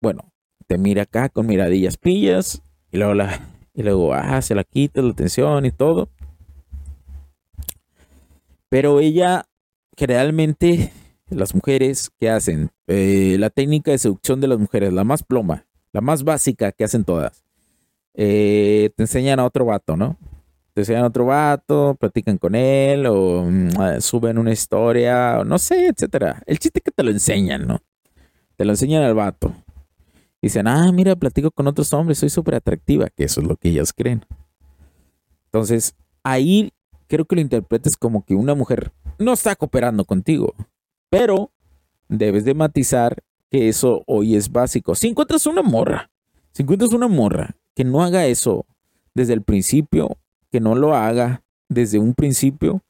Bueno, 0.02 0.32
te 0.68 0.78
mira 0.78 1.04
acá 1.04 1.30
con 1.30 1.48
miradillas 1.48 1.98
pillas 1.98 2.62
y 2.92 2.98
luego, 2.98 3.16
la, 3.16 3.55
y 3.76 3.84
luego 3.84 4.14
ah, 4.14 4.42
se 4.42 4.56
la 4.56 4.64
quita 4.64 5.02
la 5.02 5.12
atención 5.12 5.66
y 5.66 5.72
todo. 5.72 6.10
Pero 8.70 9.00
ella, 9.00 9.46
generalmente, 9.98 10.92
las 11.30 11.54
mujeres, 11.54 12.10
¿qué 12.20 12.30
hacen? 12.30 12.72
Eh, 12.88 13.36
la 13.40 13.50
técnica 13.50 13.92
de 13.92 13.98
seducción 13.98 14.42
de 14.42 14.48
las 14.48 14.60
mujeres, 14.60 14.94
la 14.94 15.04
más 15.04 15.24
ploma, 15.24 15.66
la 15.92 16.02
más 16.02 16.24
básica 16.24 16.72
que 16.72 16.84
hacen 16.84 17.04
todas. 17.04 17.44
Eh, 18.14 18.92
te 18.96 19.04
enseñan 19.04 19.40
a 19.40 19.46
otro 19.46 19.66
vato, 19.66 19.98
¿no? 19.98 20.18
Te 20.74 20.82
enseñan 20.82 21.04
a 21.04 21.08
otro 21.08 21.26
vato, 21.26 21.96
platican 22.00 22.38
con 22.38 22.56
él 22.56 23.06
o 23.06 23.44
mm, 23.44 23.70
ah, 23.80 24.02
suben 24.02 24.38
una 24.38 24.52
historia, 24.52 25.44
no 25.46 25.58
sé, 25.58 25.88
etcétera. 25.88 26.42
El 26.46 26.60
chiste 26.60 26.80
es 26.80 26.84
que 26.84 26.92
te 26.92 27.04
lo 27.04 27.12
enseñan, 27.12 27.68
¿no? 27.68 27.82
Te 28.56 28.64
lo 28.64 28.72
enseñan 28.72 29.04
al 29.04 29.14
vato. 29.14 29.54
Dicen, 30.46 30.68
ah, 30.68 30.92
mira, 30.92 31.16
platico 31.16 31.50
con 31.50 31.66
otros 31.66 31.92
hombres, 31.92 32.20
soy 32.20 32.30
súper 32.30 32.54
atractiva, 32.54 33.10
que 33.10 33.24
eso 33.24 33.42
es 33.42 33.48
lo 33.48 33.56
que 33.56 33.70
ellas 33.70 33.92
creen. 33.92 34.24
Entonces, 35.46 35.96
ahí 36.22 36.72
creo 37.08 37.26
que 37.26 37.34
lo 37.34 37.42
interpretes 37.42 37.98
como 37.98 38.24
que 38.24 38.36
una 38.36 38.54
mujer 38.54 38.92
no 39.18 39.34
está 39.34 39.56
cooperando 39.56 40.06
contigo, 40.06 40.54
pero 41.10 41.50
debes 42.10 42.46
de 42.46 42.54
matizar 42.54 43.24
que 43.50 43.70
eso 43.70 44.04
hoy 44.06 44.36
es 44.36 44.52
básico. 44.52 44.94
Si 44.94 45.08
encuentras 45.08 45.48
una 45.48 45.64
morra, 45.64 46.12
si 46.52 46.62
encuentras 46.62 46.94
una 46.94 47.08
morra 47.08 47.56
que 47.74 47.84
no 47.84 48.04
haga 48.04 48.28
eso 48.28 48.68
desde 49.16 49.34
el 49.34 49.42
principio, 49.42 50.16
que 50.52 50.60
no 50.60 50.76
lo 50.76 50.96
haga 50.96 51.42
desde 51.70 51.98
un 51.98 52.14
principio, 52.14 52.84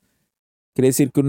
quiere 0.75 0.89
decir 0.89 1.11
que, 1.11 1.21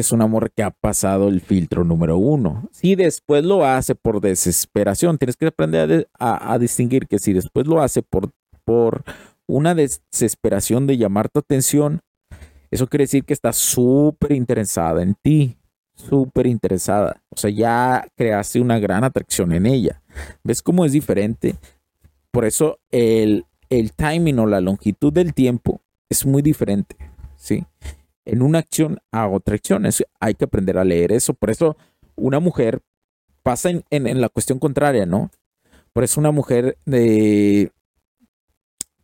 es 0.00 0.12
una 0.12 0.26
morra 0.26 0.48
que 0.54 0.64
ha 0.64 0.70
pasado 0.70 1.28
el 1.28 1.40
filtro 1.40 1.84
número 1.84 2.18
uno. 2.18 2.68
Si 2.72 2.96
después 2.96 3.44
lo 3.44 3.64
hace 3.64 3.94
por 3.94 4.20
desesperación, 4.20 5.16
tienes 5.18 5.36
que 5.36 5.46
aprender 5.46 6.08
a, 6.18 6.52
a 6.52 6.58
distinguir 6.58 7.06
que 7.06 7.20
si 7.20 7.32
después 7.32 7.66
lo 7.66 7.80
hace 7.80 8.02
por, 8.02 8.32
por 8.64 9.04
una 9.46 9.74
desesperación 9.74 10.88
de 10.88 10.98
llamar 10.98 11.28
tu 11.28 11.38
atención, 11.38 12.00
eso 12.72 12.88
quiere 12.88 13.04
decir 13.04 13.24
que 13.24 13.32
está 13.32 13.52
súper 13.52 14.32
interesada 14.32 15.00
en 15.02 15.14
ti, 15.14 15.56
súper 15.94 16.48
interesada. 16.48 17.22
O 17.30 17.36
sea, 17.36 17.50
ya 17.50 18.06
creaste 18.16 18.60
una 18.60 18.80
gran 18.80 19.04
atracción 19.04 19.52
en 19.52 19.66
ella. 19.66 20.02
¿Ves 20.42 20.60
cómo 20.60 20.84
es 20.84 20.90
diferente? 20.90 21.54
Por 22.32 22.44
eso 22.44 22.80
el, 22.90 23.46
el 23.70 23.92
timing 23.92 24.40
o 24.40 24.46
la 24.46 24.60
longitud 24.60 25.12
del 25.12 25.34
tiempo 25.34 25.80
es 26.10 26.26
muy 26.26 26.42
diferente, 26.42 26.96
¿sí? 27.36 27.64
En 28.28 28.42
una 28.42 28.58
acción 28.58 28.98
a 29.10 29.28
otra 29.28 29.54
acción. 29.54 29.86
hay 30.20 30.34
que 30.34 30.44
aprender 30.44 30.78
a 30.78 30.84
leer 30.84 31.12
eso. 31.12 31.34
Por 31.34 31.50
eso 31.50 31.76
una 32.16 32.40
mujer 32.40 32.80
pasa 33.42 33.70
en, 33.70 34.20
la 34.20 34.28
cuestión 34.28 34.58
contraria, 34.58 35.06
¿no? 35.06 35.30
Por 35.92 36.04
eso 36.04 36.20
una 36.20 36.30
mujer 36.30 36.76
de 36.84 37.72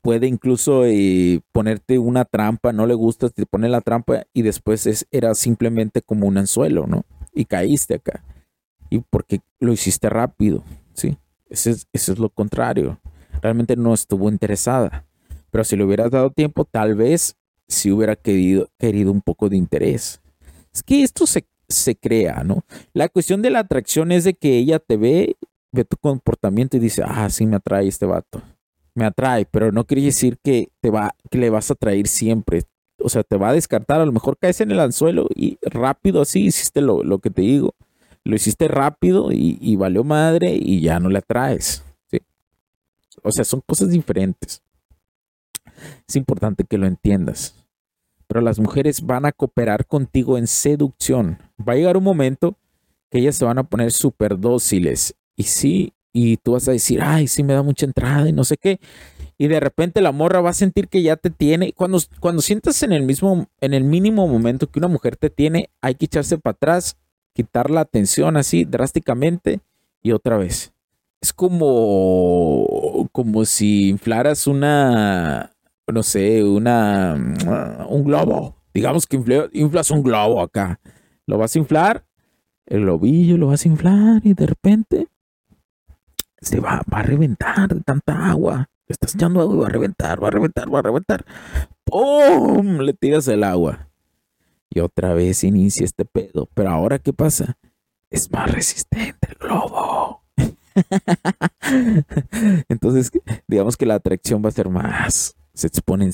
puede 0.03 0.27
incluso 0.27 0.85
eh, 0.85 1.41
ponerte 1.51 1.99
una 1.99 2.27
trampa, 2.27 2.75
no 2.75 2.87
le 2.87 2.93
gusta, 2.93 3.31
te 3.31 3.47
pone 3.47 3.71
la 3.71 3.81
trampa 3.81 4.25
y 4.35 4.43
después 4.43 4.87
es, 4.87 5.07
era 5.11 5.35
simplemente 5.35 6.03
como 6.03 6.27
un 6.27 6.37
anzuelo, 6.37 6.87
¿no? 6.87 7.07
y 7.35 7.45
caíste 7.45 7.95
acá. 7.95 8.23
Y 8.89 9.01
porque 9.01 9.41
lo 9.59 9.73
hiciste 9.73 10.09
rápido, 10.09 10.63
¿sí? 10.95 11.19
Eso 11.49 11.71
es, 11.71 11.87
eso 11.93 12.13
es 12.13 12.19
lo 12.19 12.31
contrario. 12.31 13.01
Realmente 13.43 13.77
no 13.77 13.93
estuvo 13.93 14.29
interesada. 14.31 15.05
Pero 15.51 15.65
si 15.65 15.77
le 15.77 15.85
hubieras 15.85 16.11
dado 16.11 16.31
tiempo, 16.31 16.65
tal 16.65 16.95
vez 16.95 17.37
si 17.69 17.91
hubiera 17.91 18.17
querido, 18.17 18.69
querido 18.79 19.11
un 19.11 19.21
poco 19.21 19.49
de 19.49 19.57
interés. 19.57 20.21
Es 20.73 20.83
que 20.83 21.03
esto 21.03 21.27
se, 21.27 21.47
se 21.69 21.97
crea, 21.97 22.43
¿no? 22.45 22.65
La 22.93 23.09
cuestión 23.09 23.43
de 23.43 23.51
la 23.51 23.61
atracción 23.61 24.13
es 24.13 24.25
de 24.25 24.35
que 24.35 24.57
ella 24.57 24.79
te 24.79 24.97
ve, 24.97 25.37
ve 25.73 25.85
tu 25.85 25.97
comportamiento 25.97 26.77
y 26.77 26.81
dice, 26.81 27.03
ah, 27.07 27.29
sí 27.31 27.47
me 27.47 27.57
atrae 27.57 27.89
este 27.89 28.07
vato. 28.07 28.43
Me 28.95 29.05
atrae, 29.05 29.47
pero 29.47 29.73
no 29.73 29.85
quiere 29.85 30.03
decir 30.03 30.39
que, 30.43 30.69
te 30.81 30.91
va, 30.91 31.15
que 31.31 31.39
le 31.39 31.51
vas 31.51 31.71
a 31.71 31.75
atraer 31.75 32.07
siempre. 32.07 32.63
O 32.99 33.09
sea, 33.09 33.23
te 33.23 33.37
va 33.37 33.51
a 33.51 33.53
descartar. 33.53 34.01
A 34.01 34.07
lo 34.07 34.13
mejor 34.13 34.39
caes 34.39 34.61
en 34.61 34.71
el 34.71 34.81
anzuelo 34.81 35.27
y 35.35 35.59
rápido 35.63 36.23
así 36.23 36.47
hiciste 36.47 36.81
lo, 36.81 37.03
lo 37.03 37.19
que 37.19 37.31
te 37.31 37.43
digo. 37.43 37.75
Lo 38.23 38.37
hiciste 38.37 38.69
rápido 38.69 39.33
y, 39.33 39.59
y, 39.61 39.77
valió 39.77 40.03
madre 40.03 40.57
y 40.59 40.81
ya 40.81 40.99
no 40.99 41.11
le 41.11 41.19
atraes. 41.19 41.85
¿sí? 42.11 42.19
O 43.23 43.31
sea, 43.31 43.45
son 43.45 43.61
cosas 43.67 43.91
diferentes. 43.91 44.63
Es 46.09 46.17
importante 46.17 46.65
que 46.65 46.79
lo 46.79 46.87
entiendas. 46.87 47.55
Pero 48.27 48.41
las 48.41 48.59
mujeres 48.59 49.03
van 49.03 49.27
a 49.27 49.33
cooperar 49.33 49.87
contigo 49.87 50.39
en 50.39 50.47
seducción. 50.47 51.39
Va 51.61 51.75
a 51.75 51.77
llegar 51.77 51.97
un 51.97 52.05
momento 52.05 52.57
que 53.11 53.19
ellas 53.19 53.37
se 53.37 53.45
van 53.45 53.59
a 53.59 53.65
poner 53.65 53.93
súper 53.93 54.39
dóciles. 54.39 55.15
Y 55.37 55.45
sí, 55.45 55.93
y 56.13 56.37
tú 56.39 56.53
vas 56.53 56.69
a 56.69 56.73
decir, 56.73 57.01
ay, 57.03 57.27
sí 57.27 57.43
me 57.43 57.55
da 57.55 57.63
mucha 57.63 57.87
entrada 57.87 58.29
y 58.29 58.33
no 58.33 58.45
sé 58.45 58.57
qué. 58.57 58.81
Y 59.37 59.49
de 59.49 59.59
repente 59.61 60.01
la 60.01 60.13
morra 60.13 60.41
va 60.41 60.51
a 60.51 60.55
sentir 60.55 60.89
que 60.89 61.03
ya 61.03 61.17
te 61.17 61.31
tiene. 61.31 61.73
Cuando, 61.73 61.99
cuando 62.21 62.41
sientas 62.41 62.83
en 62.85 62.93
el 62.93 63.03
mismo, 63.03 63.49
en 63.61 63.75
el 63.75 63.85
mínimo 63.85 64.29
momento 64.29 64.69
que 64.69 64.79
una 64.79 64.89
mujer 64.89 65.17
te 65.17 65.29
tiene, 65.29 65.71
hay 65.81 65.97
que 65.97 66.05
echarse 66.05 66.39
para 66.39 66.53
atrás, 66.53 66.97
quitar 67.33 67.69
la 67.69 67.81
atención 67.81 68.37
así 68.37 68.65
drásticamente 68.65 69.61
y 70.03 70.13
otra 70.13 70.37
vez. 70.37 70.73
Es 71.21 71.33
como, 71.33 73.09
como 73.11 73.45
si 73.45 73.89
inflaras 73.89 74.47
una, 74.47 75.54
no 75.93 76.03
sé, 76.03 76.43
una, 76.43 77.15
un 77.89 78.05
globo. 78.05 78.57
Digamos 78.73 79.07
que 79.07 79.23
inflas 79.53 79.91
un 79.91 80.03
globo 80.03 80.41
acá. 80.41 80.81
Lo 81.27 81.39
vas 81.39 81.55
a 81.55 81.59
inflar, 81.59 82.05
el 82.67 82.83
globillo 82.83 83.37
lo 83.37 83.49
vas 83.49 83.65
a 83.65 83.69
inflar 83.69 84.21
y 84.25 84.35
de 84.35 84.47
repente 84.47 85.09
se 86.41 86.61
va, 86.61 86.83
va 86.93 86.99
a 86.99 87.03
reventar 87.03 87.75
de 87.75 87.81
tanta 87.81 88.31
agua. 88.31 88.69
Le 88.87 88.93
estás 88.93 89.15
echando 89.15 89.41
agua 89.41 89.55
y 89.55 89.59
va 89.59 89.67
a 89.67 89.71
reventar, 89.71 90.23
va 90.23 90.29
a 90.29 90.31
reventar, 90.31 90.75
va 90.75 90.79
a 90.81 90.83
reventar. 90.83 91.25
¡Pum! 91.85 92.79
Le 92.79 92.93
tiras 92.93 93.29
el 93.29 93.45
agua. 93.45 93.89
Y 94.69 94.81
otra 94.81 95.15
vez 95.15 95.45
inicia 95.45 95.85
este 95.85 96.05
pedo. 96.05 96.49
Pero 96.53 96.71
ahora, 96.71 96.99
¿qué 96.99 97.13
pasa? 97.13 97.57
Es 98.11 98.31
más 98.31 98.51
resistente 98.51 99.29
el 99.31 99.37
globo. 99.37 100.23
Entonces, 102.69 103.13
digamos 103.47 103.77
que 103.77 103.87
la 103.87 103.95
atracción 103.95 104.45
va 104.45 104.49
a 104.49 104.53
ser 104.53 104.69
más, 104.69 105.37
se 105.55 105.69
exponen, 105.69 106.13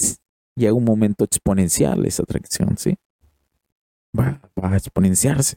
llega 0.54 0.74
un 0.74 0.84
momento 0.84 1.24
exponencial 1.24 2.04
esa 2.06 2.22
atracción, 2.22 2.76
¿sí? 2.78 2.96
Va, 4.18 4.40
va 4.62 4.72
a 4.72 4.76
exponenciarse. 4.76 5.56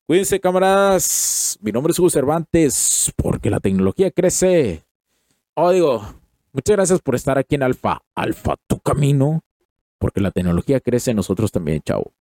Cuídense, 0.06 0.40
camaradas. 0.40 1.58
Mi 1.62 1.72
nombre 1.72 1.92
es 1.92 2.00
Hugo 2.00 2.10
Cervantes, 2.10 3.12
porque 3.16 3.50
la 3.50 3.60
tecnología 3.60 4.12
crece. 4.12 4.84
Oh, 5.54 5.72
digo, 5.72 6.02
muchas 6.52 6.76
gracias 6.76 7.02
por 7.02 7.16
estar 7.16 7.38
aquí 7.38 7.56
en 7.56 7.64
Alfa. 7.64 8.02
Alfa, 8.16 8.56
tu 8.68 8.80
camino, 8.80 9.42
porque 10.00 10.22
la 10.22 10.32
tecnología 10.32 10.80
crece, 10.80 11.14
nosotros 11.14 11.52
también, 11.52 11.82
chao. 11.82 12.12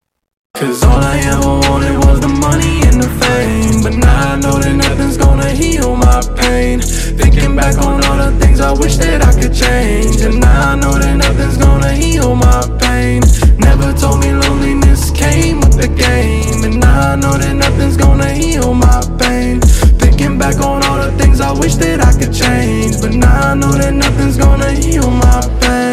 Cause 0.55 0.83
all 0.83 1.01
I 1.01 1.17
ever 1.33 1.67
wanted 1.67 1.97
was 2.05 2.19
the 2.21 2.27
money 2.27 2.85
and 2.85 3.01
the 3.01 3.09
fame. 3.25 3.81
But 3.81 3.95
now 3.95 4.33
I 4.33 4.39
know 4.39 4.59
that 4.59 4.75
nothing's 4.75 5.17
gonna 5.17 5.49
heal 5.49 5.95
my 5.95 6.21
pain. 6.37 6.79
Thinking 6.79 7.55
back 7.55 7.77
on 7.79 8.05
all 8.05 8.17
the 8.17 8.37
things 8.39 8.61
I 8.61 8.71
wish 8.71 8.97
that 8.97 9.23
I 9.23 9.33
could 9.33 9.53
change. 9.53 10.21
And 10.21 10.39
now 10.39 10.71
I 10.71 10.75
know 10.75 10.93
that 10.93 11.17
nothing's 11.17 11.57
gonna 11.57 11.91
heal 11.91 12.35
my 12.35 12.61
pain. 12.79 13.23
Never 13.57 13.91
told 13.97 14.21
me 14.21 14.31
loneliness 14.31 15.09
came 15.09 15.59
with 15.59 15.75
the 15.75 15.87
game. 15.89 16.63
And 16.63 16.79
now 16.79 17.13
I 17.13 17.15
know 17.15 17.35
that 17.35 17.55
nothing's 17.55 17.97
gonna 17.97 18.31
heal 18.31 18.75
my 18.75 19.01
pain. 19.17 19.59
Thinking 19.97 20.37
back 20.37 20.57
on 20.61 20.83
all 20.83 21.01
the 21.01 21.11
things 21.17 21.41
I 21.41 21.51
wish 21.51 21.75
that 21.75 21.99
I 21.99 22.13
could 22.13 22.31
change. 22.31 23.01
But 23.01 23.13
now 23.13 23.51
I 23.51 23.55
know 23.55 23.71
that 23.71 23.93
nothing's 23.93 24.37
gonna 24.37 24.71
heal 24.71 25.09
my 25.09 25.41
pain 25.61 25.92